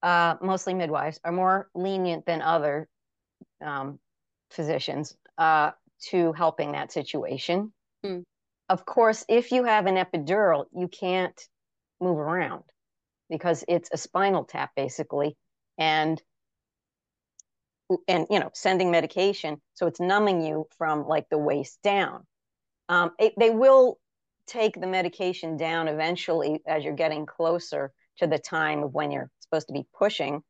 [0.03, 2.89] uh, mostly midwives are more lenient than other
[3.65, 3.97] um,
[4.51, 5.71] physicians uh,
[6.09, 7.71] to helping that situation.
[8.05, 8.23] Mm.
[8.67, 11.41] of course if you have an epidural you can't
[12.03, 12.63] move around
[13.29, 15.35] because it's a spinal tap basically
[15.77, 16.21] and
[18.07, 19.61] and you know sending medication.
[19.73, 22.25] So it's numbing you from like the waist down.
[22.89, 23.97] Um, it, they will
[24.47, 29.31] take the medication down eventually as you're getting closer to the time of when you're
[29.39, 30.43] supposed to be pushing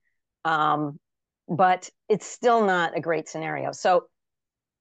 [0.45, 0.99] um,
[1.47, 3.71] but it's still not a great scenario.
[3.71, 4.05] So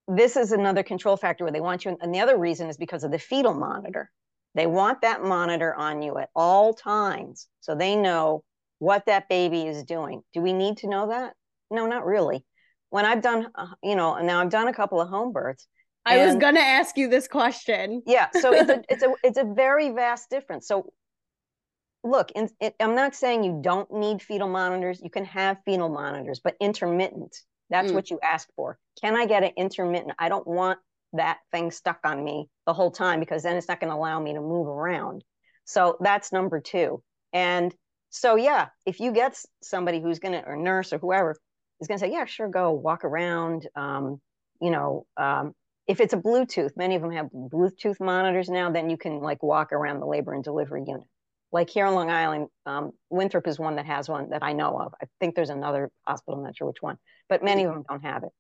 [0.08, 3.04] this is another control factor where they want you and the other reason is because
[3.04, 4.11] of the fetal monitor
[4.55, 8.45] they want that monitor on you at all times so they know
[8.79, 10.23] what that baby is doing.
[10.35, 11.35] Do we need to know that?
[11.71, 12.45] No, not really.
[12.91, 15.67] When I've done, uh, you know, now I've done a couple of home births.
[16.05, 18.03] I was going to ask you this question.
[18.07, 20.67] Yeah, so it's a it's a it's a very vast difference.
[20.67, 20.93] So
[22.05, 25.01] look, in, it, I'm not saying you don't need fetal monitors.
[25.03, 27.37] You can have fetal monitors, but intermittent.
[27.71, 27.95] That's mm.
[27.95, 28.79] what you ask for.
[29.01, 30.12] Can I get an intermittent?
[30.19, 30.79] I don't want
[31.12, 34.20] that thing stuck on me the whole time because then it's not going to allow
[34.20, 35.25] me to move around.
[35.64, 37.03] So that's number two.
[37.33, 37.75] And
[38.11, 41.37] so, yeah, if you get somebody who's going to, or nurse or whoever
[41.81, 43.66] is going to say, yeah, sure, go walk around.
[43.75, 44.20] Um,
[44.61, 45.53] you know, um,
[45.87, 49.42] if it's a Bluetooth, many of them have Bluetooth monitors now, then you can like
[49.42, 51.07] walk around the labor and delivery unit.
[51.51, 54.79] Like here on Long Island, um, Winthrop is one that has one that I know
[54.79, 54.94] of.
[55.03, 56.96] I think there's another hospital, I'm not sure which one,
[57.29, 58.31] but many of them don't have it.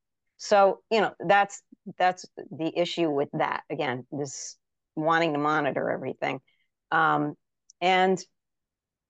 [0.42, 1.62] So, you know, that's
[1.98, 3.62] that's the issue with that.
[3.70, 4.56] Again, this
[4.96, 6.40] wanting to monitor everything.
[6.90, 7.34] Um,
[7.80, 8.20] and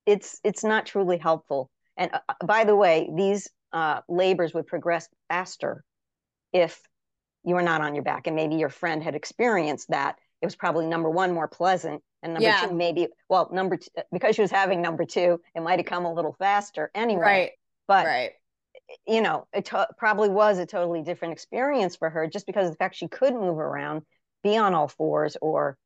[0.05, 1.71] it's it's not truly helpful.
[1.97, 5.83] And uh, uh, by the way, these uh, labors would progress faster
[6.53, 6.79] if
[7.45, 10.16] you were not on your back, and maybe your friend had experienced that.
[10.42, 12.66] It was probably number one more pleasant, and number yeah.
[12.66, 16.05] two maybe well number two because she was having number two, it might have come
[16.05, 17.23] a little faster anyway.
[17.23, 17.51] Right.
[17.88, 18.33] But right
[19.07, 22.72] you know, it to- probably was a totally different experience for her just because of
[22.72, 24.02] the fact she could move around,
[24.42, 25.76] be on all fours, or,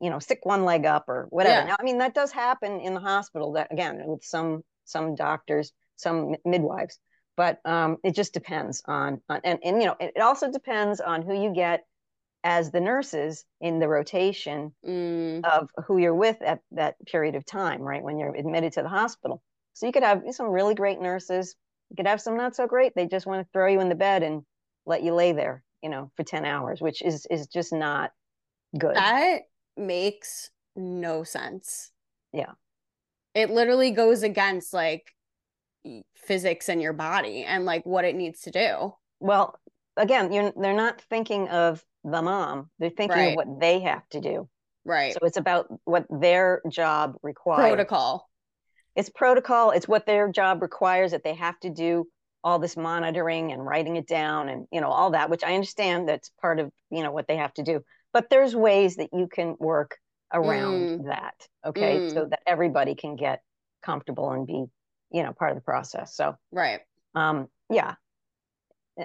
[0.00, 1.60] you know, stick one leg up or whatever.
[1.60, 1.66] Yeah.
[1.66, 3.52] Now, I mean, that does happen in the hospital.
[3.52, 6.98] That again, with some some doctors, some midwives,
[7.36, 11.22] but um, it just depends on, on and and you know, it, also depends on
[11.22, 11.84] who you get
[12.44, 15.44] as the nurses in the rotation mm.
[15.44, 18.02] of who you're with at that period of time, right?
[18.02, 19.40] When you're admitted to the hospital.
[19.74, 21.54] So you could have some really great nurses
[21.92, 22.94] you could have some not so great.
[22.94, 24.44] They just want to throw you in the bed and
[24.86, 28.12] let you lay there, you know, for 10 hours, which is is just not
[28.78, 28.96] good.
[28.96, 29.42] That
[29.76, 31.92] makes no sense.
[32.32, 32.52] Yeah.
[33.34, 35.12] It literally goes against like
[36.16, 38.94] physics in your body and like what it needs to do.
[39.20, 39.58] Well,
[39.98, 42.70] again, you're they're not thinking of the mom.
[42.78, 43.28] They're thinking right.
[43.32, 44.48] of what they have to do.
[44.86, 45.12] Right.
[45.12, 47.68] So it's about what their job requires.
[47.68, 48.30] Protocol.
[48.94, 49.70] It's protocol.
[49.70, 52.06] It's what their job requires that they have to do
[52.44, 56.08] all this monitoring and writing it down and you know all that which i understand
[56.08, 57.80] that's part of you know what they have to do
[58.12, 59.96] but there's ways that you can work
[60.32, 61.04] around mm.
[61.06, 62.12] that okay mm.
[62.12, 63.42] so that everybody can get
[63.82, 64.64] comfortable and be
[65.12, 66.80] you know part of the process so right
[67.14, 67.94] um yeah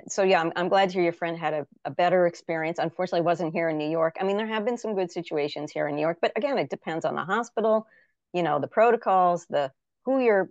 [0.08, 3.26] so yeah i'm, I'm glad to hear your friend had a, a better experience unfortunately
[3.26, 5.95] wasn't here in new york i mean there have been some good situations here in
[5.95, 7.86] new york but again it depends on the hospital
[8.34, 9.72] you know the protocols the
[10.06, 10.50] who you're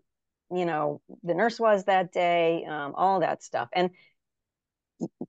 [0.54, 3.90] you know the nurse was that day um, all that stuff and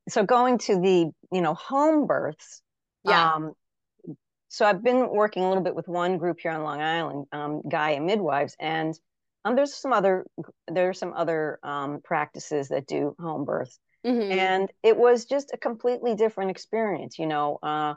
[0.07, 2.61] so going to the you know home births
[3.03, 3.33] yeah.
[3.33, 3.53] Um,
[4.49, 7.61] so i've been working a little bit with one group here on long island um,
[7.67, 8.97] gaia midwives and
[9.45, 10.25] um, there's some other
[10.67, 14.31] there's some other um, practices that do home births mm-hmm.
[14.31, 17.93] and it was just a completely different experience you know uh,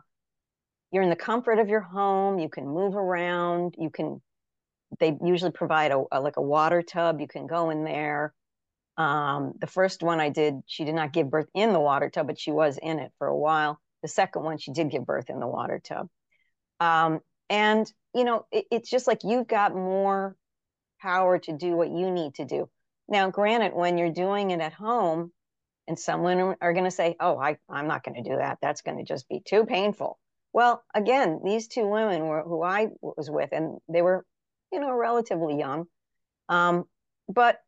[0.92, 4.20] you're in the comfort of your home you can move around you can
[4.98, 7.20] they usually provide a, a, like a water tub.
[7.20, 8.34] You can go in there.
[8.96, 12.26] Um, the first one I did, she did not give birth in the water tub,
[12.26, 13.80] but she was in it for a while.
[14.02, 16.08] The second one, she did give birth in the water tub.
[16.80, 20.36] Um, and you know, it, it's just like you've got more
[21.00, 22.68] power to do what you need to do.
[23.08, 25.32] Now, granted, when you're doing it at home,
[25.88, 28.58] and someone are going to say, "Oh, I, I'm not going to do that.
[28.62, 30.18] That's going to just be too painful."
[30.52, 34.24] Well, again, these two women were who I was with, and they were
[34.72, 35.86] you know, relatively young.
[36.48, 36.84] Um,
[37.28, 37.58] but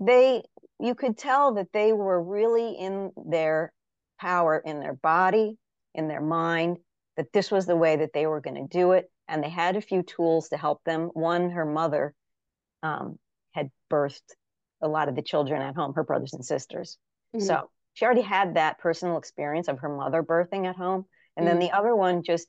[0.00, 0.42] they,
[0.80, 3.72] you could tell that they were really in their
[4.20, 5.58] power, in their body,
[5.94, 6.78] in their mind,
[7.16, 9.10] that this was the way that they were going to do it.
[9.26, 11.10] And they had a few tools to help them.
[11.12, 12.14] One, her mother
[12.82, 13.18] um,
[13.52, 14.22] had birthed
[14.80, 16.96] a lot of the children at home, her brothers and sisters.
[17.34, 17.44] Mm-hmm.
[17.44, 21.04] So she already had that personal experience of her mother birthing at home.
[21.36, 21.58] And mm-hmm.
[21.58, 22.46] then the other one just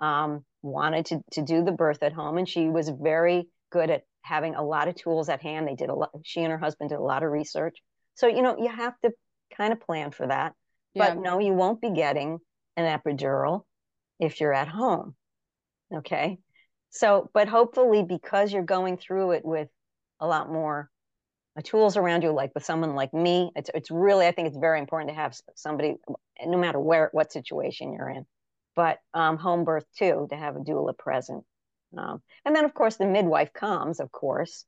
[0.00, 4.02] um, wanted to, to do the birth at home and she was very good at
[4.22, 5.66] having a lot of tools at hand.
[5.66, 7.78] They did a lot she and her husband did a lot of research.
[8.14, 9.12] So you know you have to
[9.56, 10.54] kind of plan for that.
[10.94, 11.14] Yeah.
[11.14, 12.38] but no you won't be getting
[12.76, 13.62] an epidural
[14.20, 15.14] if you're at home
[15.94, 16.38] okay?
[16.90, 19.68] So but hopefully because you're going through it with
[20.20, 20.90] a lot more
[21.56, 24.56] uh, tools around you like with someone like me it's, it's really i think it's
[24.56, 25.96] very important to have somebody
[26.46, 28.24] no matter where what situation you're in
[28.74, 31.44] but um, home birth too, to have a doula present.
[31.96, 34.64] Um, and then, of course, the midwife comes, of course,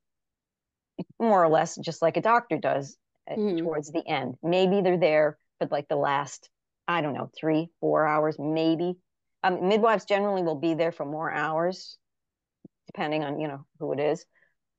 [1.19, 2.97] more or less just like a doctor does
[3.31, 3.59] mm.
[3.59, 4.35] towards the end.
[4.43, 6.49] Maybe they're there for like the last,
[6.87, 8.95] I don't know, three, four hours, maybe.
[9.43, 11.99] Um, midwives generally will be there for more hours,
[12.87, 14.25] depending on you know who it is.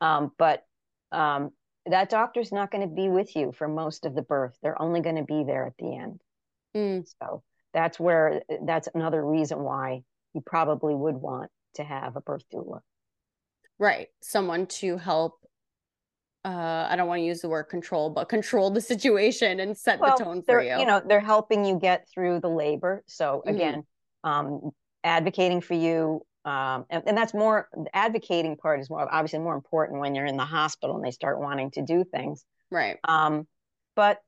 [0.01, 0.63] Um, but
[1.11, 1.51] um,
[1.85, 4.57] that doctor's not going to be with you for most of the birth.
[4.61, 6.21] They're only going to be there at the end.
[6.75, 7.07] Mm.
[7.21, 7.43] So
[7.75, 10.01] that's where that's another reason why
[10.33, 12.79] you probably would want to have a birth doula
[13.77, 15.33] right someone to help
[16.45, 19.99] uh, I don't want to use the word control, but control the situation and set
[19.99, 20.77] well, the tone for you.
[20.77, 23.03] You know, they're helping you get through the labor.
[23.07, 23.55] So mm-hmm.
[23.55, 23.83] again,
[24.23, 24.29] mm-hmm.
[24.29, 24.71] um,
[25.03, 29.55] advocating for you, um, and, and, that's more the advocating part is more obviously more
[29.55, 32.45] important when you're in the hospital and they start wanting to do things.
[32.69, 32.97] Right.
[33.03, 33.47] Um,
[33.95, 34.19] but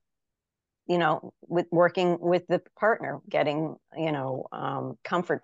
[0.88, 5.44] you know, with working with the partner, getting, you know, um, comfort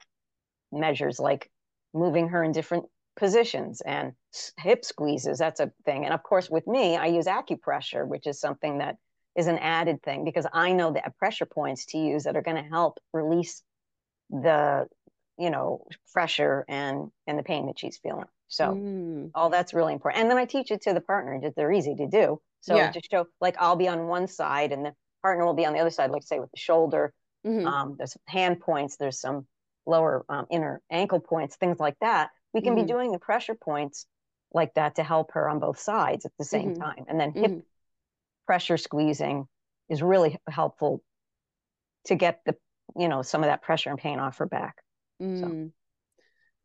[0.71, 1.49] measures like
[1.93, 4.13] moving her in different positions and
[4.57, 5.37] hip squeezes.
[5.37, 6.05] That's a thing.
[6.05, 8.97] And of course, with me, I use acupressure, which is something that
[9.35, 12.61] is an added thing because I know the pressure points to use that are going
[12.61, 13.61] to help release
[14.29, 14.87] the,
[15.37, 18.27] you know, pressure and and the pain that she's feeling.
[18.47, 19.31] So mm.
[19.33, 20.21] all that's really important.
[20.21, 21.39] And then I teach it to the partner.
[21.41, 22.39] That they're easy to do.
[22.61, 22.91] So yeah.
[22.91, 25.79] just show like I'll be on one side and the partner will be on the
[25.79, 27.13] other side, like say with the shoulder.
[27.45, 27.67] Mm-hmm.
[27.67, 29.47] Um, there's hand points, there's some
[29.85, 32.29] lower um, inner ankle points, things like that.
[32.53, 32.85] We can mm-hmm.
[32.85, 34.05] be doing the pressure points
[34.53, 36.81] like that to help her on both sides at the same mm-hmm.
[36.81, 37.05] time.
[37.07, 37.59] And then hip mm-hmm.
[38.45, 39.47] pressure squeezing
[39.89, 41.01] is really helpful
[42.05, 42.55] to get the,
[42.95, 44.75] you know, some of that pressure and pain off her back.
[45.19, 45.25] So.
[45.25, 45.71] Mm.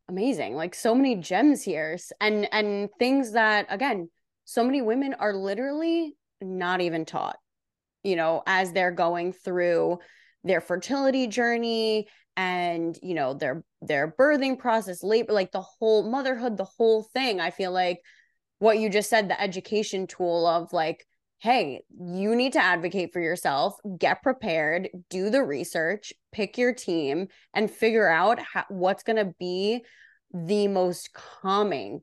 [0.08, 0.54] Amazing.
[0.56, 4.08] Like so many gems here and and things that again,
[4.46, 7.36] so many women are literally not even taught
[8.08, 9.98] you know, as they're going through
[10.44, 16.56] their fertility journey and you know their their birthing process labor like the whole motherhood
[16.56, 17.98] the whole thing i feel like
[18.60, 21.04] what you just said the education tool of like
[21.40, 27.26] hey you need to advocate for yourself get prepared do the research pick your team
[27.54, 29.84] and figure out how, what's going to be
[30.32, 32.00] the most calming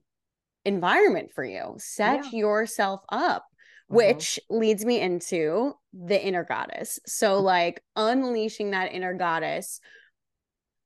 [0.66, 2.40] environment for you set yeah.
[2.40, 3.46] yourself up
[3.90, 3.96] mm-hmm.
[3.96, 7.00] which leads me into the inner goddess.
[7.06, 7.46] So mm-hmm.
[7.46, 9.80] like unleashing that inner goddess.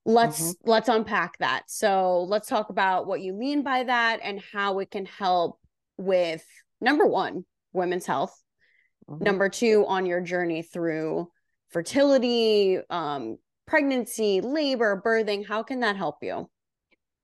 [0.05, 0.69] Let's mm-hmm.
[0.69, 1.63] let's unpack that.
[1.67, 5.59] So let's talk about what you mean by that and how it can help
[5.97, 6.43] with
[6.81, 8.33] number one, women's health,
[9.09, 9.23] mm-hmm.
[9.23, 11.29] number two, on your journey through
[11.69, 13.37] fertility, um,
[13.67, 15.45] pregnancy, labor, birthing?
[15.45, 16.49] How can that help you?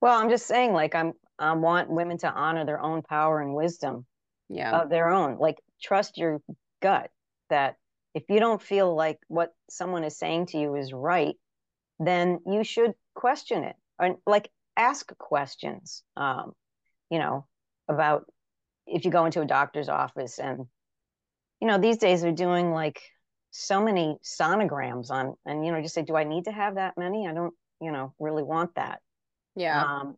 [0.00, 3.54] Well, I'm just saying, like, I'm I want women to honor their own power and
[3.54, 4.06] wisdom,
[4.48, 5.38] yeah, of their own.
[5.38, 6.40] Like, trust your
[6.80, 7.10] gut
[7.50, 7.76] that
[8.14, 11.36] if you don't feel like what someone is saying to you is right,
[11.98, 16.02] then you should question it or like ask questions.
[16.16, 16.52] Um,
[17.10, 17.46] you know,
[17.88, 18.26] about
[18.86, 20.66] if you go into a doctor's office and
[21.60, 23.00] you know these days they're doing like
[23.50, 26.94] so many sonograms on and you know just say do i need to have that
[26.96, 29.00] many i don't you know really want that
[29.54, 30.16] yeah um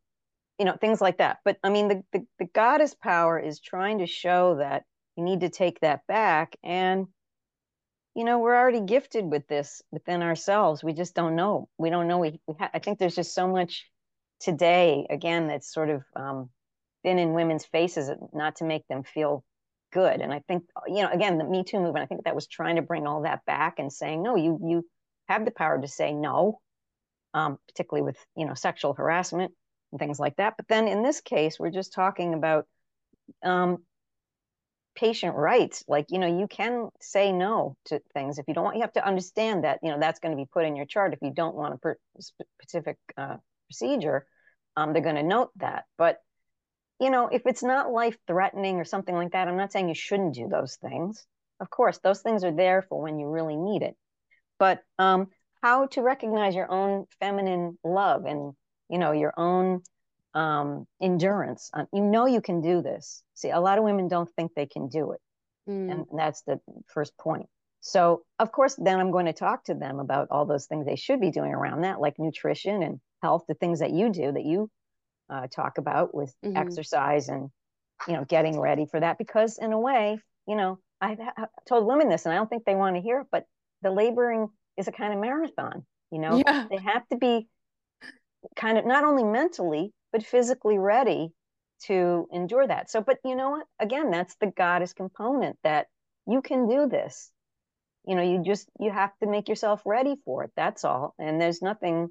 [0.58, 1.38] you know things like that.
[1.44, 4.84] But i mean the, the the goddess power is trying to show that
[5.16, 6.56] you need to take that back.
[6.62, 7.06] And
[8.14, 10.82] you know we're already gifted with this within ourselves.
[10.82, 11.68] We just don't know.
[11.78, 12.18] We don't know.
[12.18, 13.88] We, we ha- i think there's just so much
[14.40, 16.50] today again that's sort of um,
[17.02, 19.44] been in women's faces not to make them feel
[19.92, 20.20] good.
[20.20, 22.76] And i think you know again the me too movement i think that was trying
[22.76, 24.84] to bring all that back and saying no you you
[25.28, 26.60] have the power to say no
[27.34, 29.52] um, particularly with you know sexual harassment
[29.92, 32.66] and things like that but then in this case we're just talking about
[33.44, 33.78] um,
[34.94, 38.76] patient rights like you know you can say no to things if you don't want
[38.76, 41.12] you have to understand that you know that's going to be put in your chart
[41.12, 43.36] if you don't want a per- specific uh,
[43.68, 44.26] procedure
[44.76, 46.18] um, they're going to note that but
[47.00, 49.94] you know, if it's not life threatening or something like that, I'm not saying you
[49.94, 51.24] shouldn't do those things.
[51.60, 53.96] Of course, those things are there for when you really need it.
[54.58, 55.28] But um,
[55.62, 58.52] how to recognize your own feminine love and,
[58.88, 59.82] you know, your own
[60.34, 61.70] um, endurance.
[61.74, 63.22] Um, you know, you can do this.
[63.34, 65.20] See, a lot of women don't think they can do it.
[65.68, 65.92] Mm.
[65.92, 67.46] And that's the first point.
[67.80, 70.96] So, of course, then I'm going to talk to them about all those things they
[70.96, 74.44] should be doing around that, like nutrition and health, the things that you do that
[74.44, 74.70] you
[75.30, 76.56] uh, talk about with mm-hmm.
[76.56, 77.50] exercise and
[78.06, 81.18] you know getting ready for that because in a way you know i've
[81.68, 83.44] told women this and i don't think they want to hear it but
[83.82, 86.66] the laboring is a kind of marathon you know yeah.
[86.70, 87.48] they have to be
[88.56, 91.30] kind of not only mentally but physically ready
[91.84, 95.86] to endure that so but you know what again that's the goddess component that
[96.26, 97.30] you can do this
[98.06, 101.40] you know you just you have to make yourself ready for it that's all and
[101.40, 102.08] there's nothing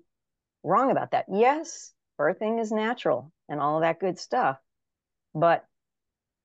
[0.64, 4.58] wrong about that yes birthing is natural and all that good stuff.
[5.34, 5.64] But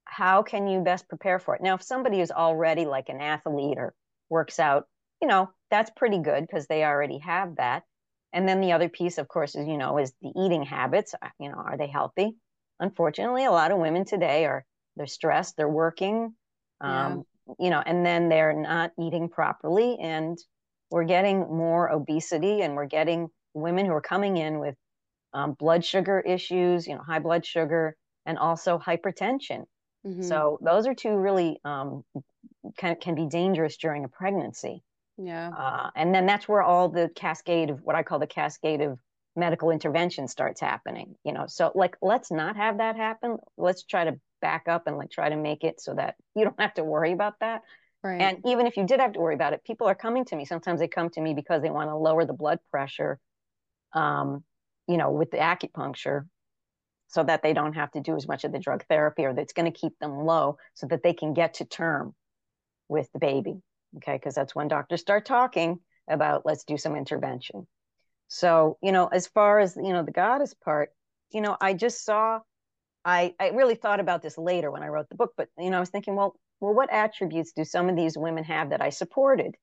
[0.04, 1.62] how can you best prepare for it?
[1.62, 3.94] Now, if somebody is already like an athlete or
[4.28, 4.86] works out,
[5.20, 7.84] you know, that's pretty good because they already have that.
[8.32, 11.14] And then the other piece, of course, is, you know, is the eating habits.
[11.20, 12.34] Uh, you know, are they healthy?
[12.80, 14.64] Unfortunately, a lot of women today are,
[14.96, 16.34] they're stressed, they're working,
[16.80, 17.54] um, yeah.
[17.58, 19.98] you know, and then they're not eating properly.
[20.00, 20.38] And
[20.90, 24.74] we're getting more obesity and we're getting women who are coming in with
[25.34, 29.64] um, blood sugar issues, you know, high blood sugar, and also hypertension.
[30.06, 30.22] Mm-hmm.
[30.22, 32.04] So those are two really um,
[32.76, 34.82] can can be dangerous during a pregnancy.
[35.18, 35.50] Yeah.
[35.50, 38.98] Uh, and then that's where all the cascade of what I call the cascade of
[39.36, 41.16] medical intervention starts happening.
[41.24, 43.38] You know, so like let's not have that happen.
[43.56, 46.60] Let's try to back up and like try to make it so that you don't
[46.60, 47.62] have to worry about that.
[48.02, 48.20] Right.
[48.20, 50.44] And even if you did have to worry about it, people are coming to me.
[50.44, 53.18] Sometimes they come to me because they want to lower the blood pressure.
[53.92, 54.42] Um,
[54.88, 56.26] you know, with the acupuncture
[57.08, 59.52] so that they don't have to do as much of the drug therapy or that's
[59.52, 62.14] going to keep them low so that they can get to term
[62.88, 63.60] with the baby.
[63.96, 64.14] Okay.
[64.14, 67.66] Because that's when doctors start talking about let's do some intervention.
[68.28, 70.90] So, you know, as far as, you know, the goddess part,
[71.30, 72.40] you know, I just saw,
[73.04, 75.76] I, I really thought about this later when I wrote the book, but, you know,
[75.76, 78.90] I was thinking, well, well, what attributes do some of these women have that I
[78.90, 79.56] supported?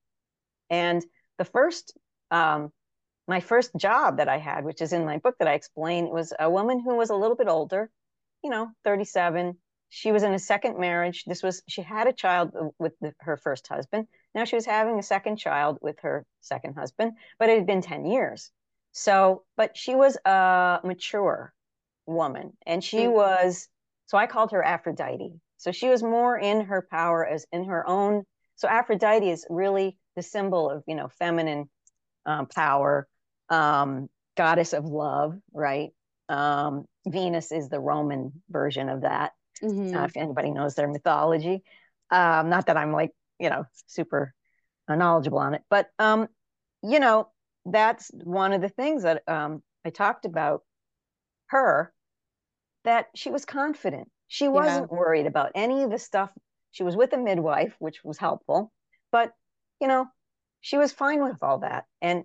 [0.70, 1.04] And
[1.38, 1.98] the first
[2.32, 2.72] um,
[3.30, 6.34] my first job that I had, which is in my book that I explain, was
[6.40, 7.90] a woman who was a little bit older,
[8.44, 9.56] you know, 37.
[9.90, 11.24] She was in a second marriage.
[11.26, 14.08] This was, she had a child with the, her first husband.
[14.36, 17.82] Now she was having a second child with her second husband, but it had been
[17.82, 18.52] 10 years.
[18.92, 21.54] So, but she was a mature
[22.06, 23.14] woman and she mm-hmm.
[23.14, 23.68] was,
[24.08, 25.34] so I called her Aphrodite.
[25.58, 28.24] So she was more in her power as in her own.
[28.56, 31.70] So Aphrodite is really the symbol of, you know, feminine
[32.26, 33.08] um, power
[33.50, 35.90] um, goddess of love, right?
[36.30, 39.34] Um, Venus is the Roman version of that.
[39.64, 39.98] Mm-hmm.
[39.98, 41.64] Uh, if anybody knows their mythology,
[42.12, 44.34] um, not that I'm like you know super
[44.88, 46.28] knowledgeable on it, but um,
[46.82, 47.30] you know
[47.66, 50.64] that's one of the things that um, I talked about
[51.48, 51.94] her
[52.86, 54.10] that she was confident.
[54.28, 54.98] She wasn't yeah.
[54.98, 56.32] worried about any of the stuff.
[56.72, 58.72] She was with a midwife, which was helpful,
[59.12, 59.34] but
[59.80, 60.08] you know
[60.62, 62.24] she was fine with all that and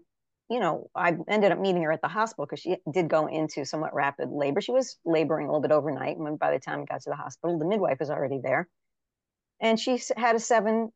[0.51, 3.65] you know, I ended up meeting her at the hospital because she did go into
[3.65, 4.61] somewhat rapid labor.
[4.61, 6.19] She was laboring a little bit overnight.
[6.19, 8.69] And by the time we got to the hospital, the midwife was already there.
[9.61, 10.93] And she had a seven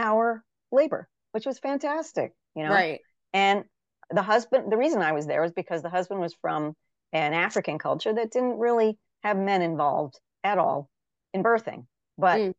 [0.00, 2.70] hour labor, which was fantastic, you know?
[2.70, 3.00] Right.
[3.32, 3.64] And
[4.10, 6.74] the husband, the reason I was there was because the husband was from
[7.12, 10.88] an African culture that didn't really have men involved at all
[11.34, 11.86] in birthing.
[12.18, 12.54] But mm.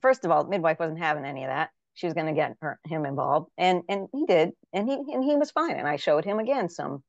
[0.00, 2.78] first of all, midwife wasn't having any of that she was going to get her,
[2.86, 6.24] him involved and and he did and he and he was fine and i showed
[6.24, 7.02] him again some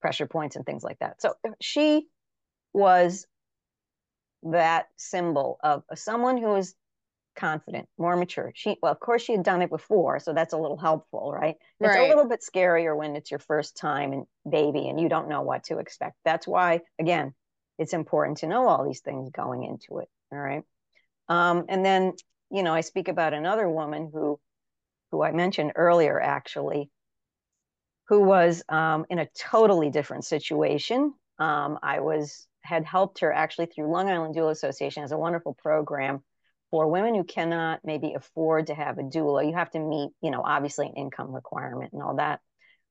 [0.00, 2.06] pressure points and things like that so she
[2.72, 3.26] was
[4.44, 6.74] that symbol of someone who is
[7.38, 8.52] confident more mature.
[8.54, 11.56] She well of course she had done it before so that's a little helpful right?
[11.80, 15.28] It's a little bit scarier when it's your first time and baby and you don't
[15.28, 16.16] know what to expect.
[16.24, 17.34] That's why again
[17.78, 20.62] it's important to know all these things going into it all right?
[21.28, 22.14] Um, and then
[22.50, 24.40] you know, I speak about another woman who,
[25.10, 26.90] who I mentioned earlier, actually,
[28.08, 31.12] who was um, in a totally different situation.
[31.38, 35.54] Um, I was had helped her actually through Long Island Doula Association as a wonderful
[35.54, 36.22] program
[36.70, 39.46] for women who cannot maybe afford to have a doula.
[39.46, 42.40] You have to meet, you know, obviously an income requirement and all that.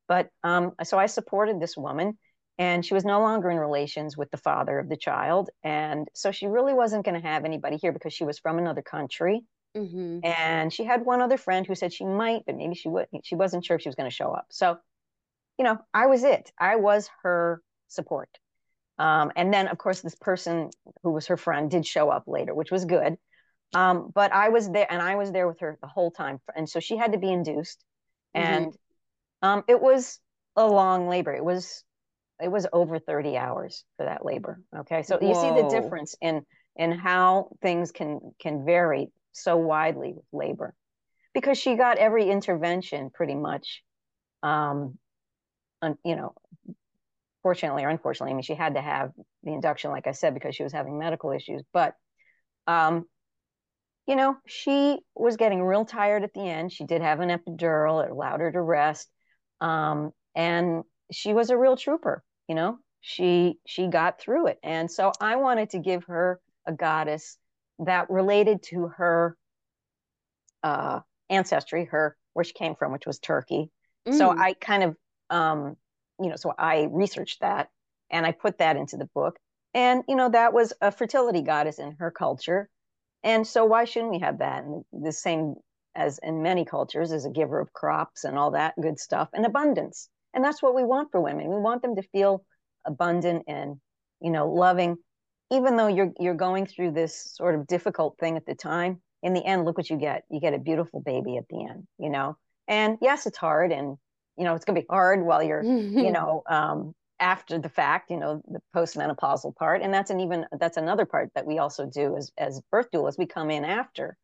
[0.08, 2.18] But um, so I supported this woman
[2.58, 6.32] and she was no longer in relations with the father of the child and so
[6.32, 9.42] she really wasn't going to have anybody here because she was from another country
[9.76, 10.20] mm-hmm.
[10.24, 13.36] and she had one other friend who said she might but maybe she would she
[13.36, 14.78] wasn't sure if she was going to show up so
[15.58, 18.30] you know i was it i was her support
[19.00, 20.70] um, and then of course this person
[21.04, 23.18] who was her friend did show up later which was good
[23.74, 26.70] um, but i was there and i was there with her the whole time and
[26.70, 27.84] so she had to be induced.
[28.36, 28.54] Mm-hmm.
[28.54, 28.78] and
[29.42, 30.20] um, it was
[30.56, 31.34] a long labor.
[31.34, 31.84] It was
[32.42, 35.04] it was over 30 hours for that labor okay?
[35.04, 35.28] So Whoa.
[35.28, 36.46] you see the difference in
[36.76, 40.74] in how things can can vary so widely with labor.
[41.34, 43.84] Because she got every intervention pretty much
[44.44, 44.98] um
[45.82, 46.34] un, you know
[47.44, 49.12] fortunately or unfortunately i mean she had to have
[49.44, 51.62] the induction like i said because she was having medical issues.
[51.74, 51.94] But
[52.66, 53.06] um
[54.08, 56.72] you know she was getting real tired at the end.
[56.72, 59.10] She did have an epidural it allowed her to rest.
[59.62, 62.80] Um and she was a real trooper you know?
[63.02, 64.60] She she got through it.
[64.64, 67.38] And so i wanted to give her a goddess
[67.80, 69.38] that related to her
[70.64, 71.00] uh,
[71.30, 73.70] ancestry her where she came from which was turkey.
[74.08, 74.18] Mm.
[74.18, 74.96] so i kind of
[75.30, 75.76] um,
[76.20, 77.70] you know so i researched that
[78.10, 79.38] and i put that into the book.
[79.74, 82.70] And you know that was a fertility goddess in her culture
[83.28, 84.64] and so why shouldn't we have that?
[84.64, 85.56] And the same
[85.96, 89.46] as in many cultures as a giver of crops and all that good stuff and
[89.46, 90.08] abundance.
[90.34, 91.50] And that's what we want for women.
[91.50, 92.46] We want them to feel
[92.86, 93.76] abundant and
[94.22, 94.96] you know loving
[95.52, 99.02] even though you're you're going through this sort of difficult thing at the time.
[99.24, 100.24] In the end look what you get.
[100.30, 102.38] You get a beautiful baby at the end you know?
[102.70, 103.98] And yes it's hard and
[104.38, 108.12] you know it's going to be hard while you're you know um, after the fact
[108.12, 111.86] you know the postmenopausal part and that's an even that's another part that we also
[111.86, 114.16] do as as birth doulas we come in after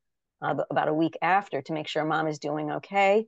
[0.41, 3.25] uh, about a week after to make sure mom is doing okay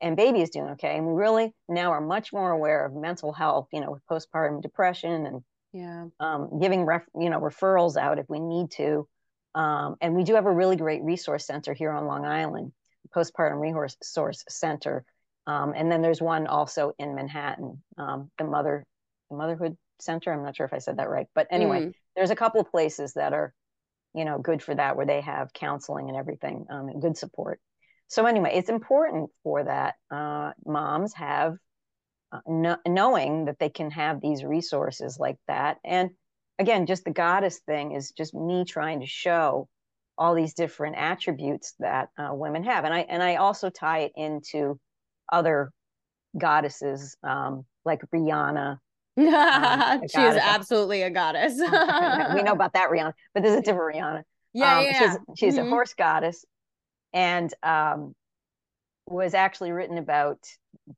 [0.00, 0.96] and baby is doing okay.
[0.96, 4.62] And we really now are much more aware of mental health, you know, with postpartum
[4.62, 5.42] depression and
[5.72, 9.06] yeah, um, giving ref, you know referrals out if we need to.
[9.54, 12.72] Um, and we do have a really great resource center here on Long Island,
[13.14, 15.04] postpartum resource center.
[15.46, 18.84] Um, and then there's one also in Manhattan, um, the mother
[19.30, 20.32] the motherhood center.
[20.32, 21.92] I'm not sure if I said that right, but anyway, mm.
[22.16, 23.52] there's a couple of places that are,
[24.14, 27.60] you know, good for that where they have counseling and everything um, and good support
[28.08, 31.56] so anyway it's important for that uh, moms have
[32.32, 36.10] uh, no, knowing that they can have these resources like that and
[36.58, 39.68] again just the goddess thing is just me trying to show
[40.16, 44.12] all these different attributes that uh, women have and i and i also tie it
[44.16, 44.78] into
[45.30, 45.70] other
[46.36, 48.78] goddesses um, like Rhiannon
[49.18, 53.96] um, she is absolutely a goddess we know about that rihanna but there's a different
[53.96, 54.98] Rhiannon yeah, um, yeah.
[54.98, 55.66] she's, she's mm-hmm.
[55.66, 56.44] a horse goddess
[57.12, 58.14] and um,
[59.06, 60.38] was actually written about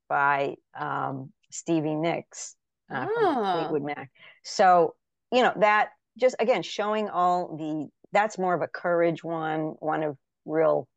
[0.09, 2.57] by um, Stevie Nicks
[2.91, 3.15] uh, oh.
[3.15, 3.59] from ah.
[3.59, 4.11] Fleetwood Mac.
[4.45, 4.95] So
[5.33, 10.03] you know that just again showing all the that's more of a courage one, one
[10.03, 10.89] of real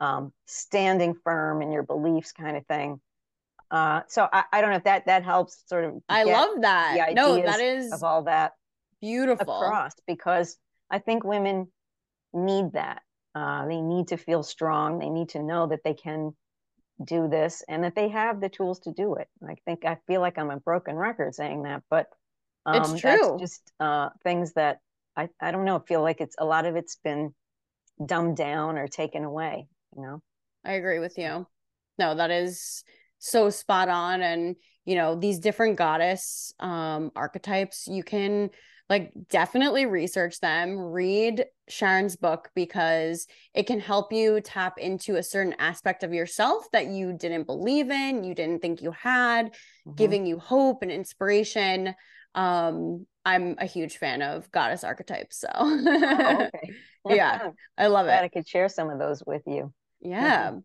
[0.00, 3.00] um, standing firm in your beliefs kind of thing.
[3.70, 5.94] Uh, so I, I don't know if that that helps sort of.
[6.08, 7.14] I love that.
[7.14, 8.52] no, that is of all that
[9.00, 10.56] beautiful across because
[10.90, 11.70] I think women
[12.32, 13.02] need that
[13.38, 14.98] uh, they need to feel strong.
[14.98, 16.32] They need to know that they can
[17.04, 19.28] do this and that they have the tools to do it.
[19.48, 22.08] I think I feel like I'm a broken record saying that, but
[22.66, 23.36] um, it's true.
[23.38, 24.78] just uh, things that
[25.16, 25.78] I, I don't know.
[25.78, 27.32] Feel like it's a lot of it's been
[28.04, 29.68] dumbed down or taken away.
[29.94, 30.22] You know.
[30.64, 31.46] I agree with you.
[31.98, 32.82] No, that is
[33.18, 38.50] so spot on and you know these different goddess um archetypes you can
[38.88, 45.22] like definitely research them read sharon's book because it can help you tap into a
[45.22, 49.94] certain aspect of yourself that you didn't believe in you didn't think you had mm-hmm.
[49.94, 51.94] giving you hope and inspiration
[52.34, 56.72] um i'm a huge fan of goddess archetypes so oh, okay.
[57.16, 60.58] yeah i love Glad it i could share some of those with you yeah mm-hmm.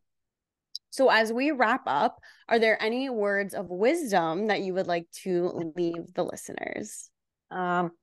[0.93, 5.09] So, as we wrap up, are there any words of wisdom that you would like
[5.23, 7.09] to leave the listeners?
[7.49, 7.93] Um,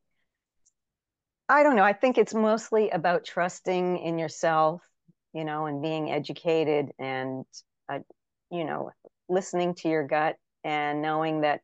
[1.49, 1.85] I don't know.
[1.85, 4.83] I think it's mostly about trusting in yourself,
[5.33, 7.45] you know, and being educated and,
[7.89, 8.01] uh,
[8.51, 8.91] you know,
[9.29, 10.35] listening to your gut
[10.65, 11.61] and knowing that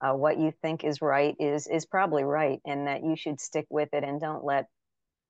[0.00, 3.66] uh, what you think is right is is probably right, and that you should stick
[3.68, 4.68] with it and don't let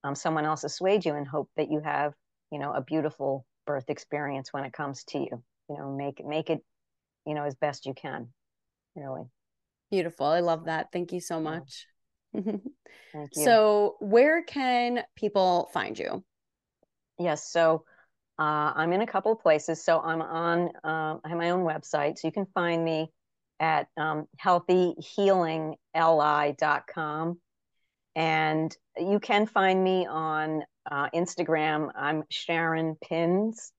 [0.04, 2.12] um, someone else assuage you and hope that you have,
[2.52, 6.50] you know, a beautiful birth experience when it comes to you you know make make
[6.50, 6.60] it
[7.26, 8.28] you know as best you can
[8.94, 9.24] really.
[9.90, 10.26] Beautiful.
[10.26, 10.88] I love that.
[10.92, 11.86] Thank you so much.
[12.34, 12.60] Thank
[13.14, 13.28] you.
[13.32, 16.22] so where can people find you?
[17.18, 17.84] Yes so
[18.38, 19.84] uh, i'm in a couple of places.
[19.84, 22.18] So i'm on uh, i have my own website.
[22.18, 23.12] So you can find me
[23.60, 27.40] at um, healthyhealingli.com
[28.14, 31.90] and you can find me on uh, Instagram.
[31.94, 33.72] I'm Sharon Pins.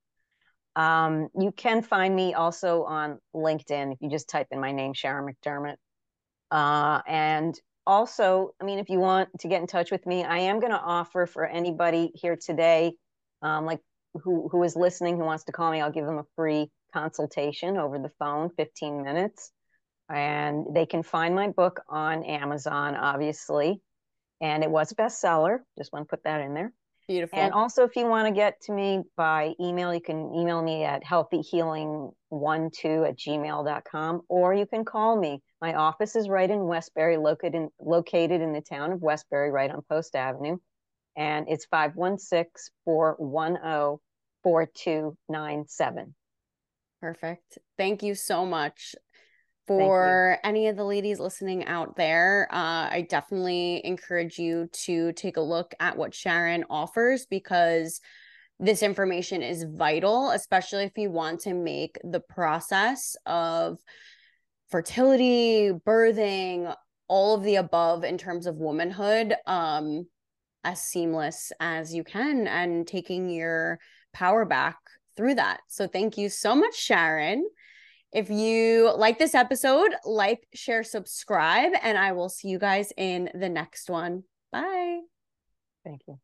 [0.76, 4.94] Um, you can find me also on LinkedIn if you just type in my name,
[4.94, 5.76] Sharon McDermott.
[6.50, 10.40] Uh, and also, I mean, if you want to get in touch with me, I
[10.40, 12.94] am going to offer for anybody here today,
[13.42, 13.80] um, like
[14.24, 17.78] who who is listening, who wants to call me, I'll give them a free consultation
[17.78, 19.52] over the phone, 15 minutes.
[20.10, 23.82] And they can find my book on Amazon, obviously.
[24.42, 25.60] And it was a bestseller.
[25.78, 26.74] Just want to put that in there.
[27.08, 27.38] Beautiful.
[27.38, 30.86] And also, if you want to get to me by email, you can email me
[30.86, 35.42] at healthyhealing12 at gmail.com or you can call me.
[35.62, 39.70] My office is right in Westbury, located in, located in the town of Westbury, right
[39.70, 40.58] on Post Avenue.
[41.18, 43.98] And it's 516 410
[44.44, 46.16] 4297.
[47.02, 47.58] Perfect.
[47.78, 48.96] Thank you so much
[49.68, 55.38] for any of the ladies listening out there, uh, I definitely encourage you to take
[55.38, 58.02] a look at what Sharon offers because
[58.60, 63.80] this information is vital, especially if you want to make the process of
[64.70, 66.76] fertility, birthing,
[67.08, 70.08] all of the above in terms of womanhood um,
[70.64, 73.80] as seamless as you can and taking your
[74.14, 74.78] power back
[75.16, 75.60] through that.
[75.68, 77.46] So, thank you so much, Sharon.
[78.14, 83.30] If you like this episode, like, share, subscribe, and I will see you guys in
[83.34, 84.24] the next one.
[84.52, 85.00] Bye.
[85.84, 86.20] Thank you.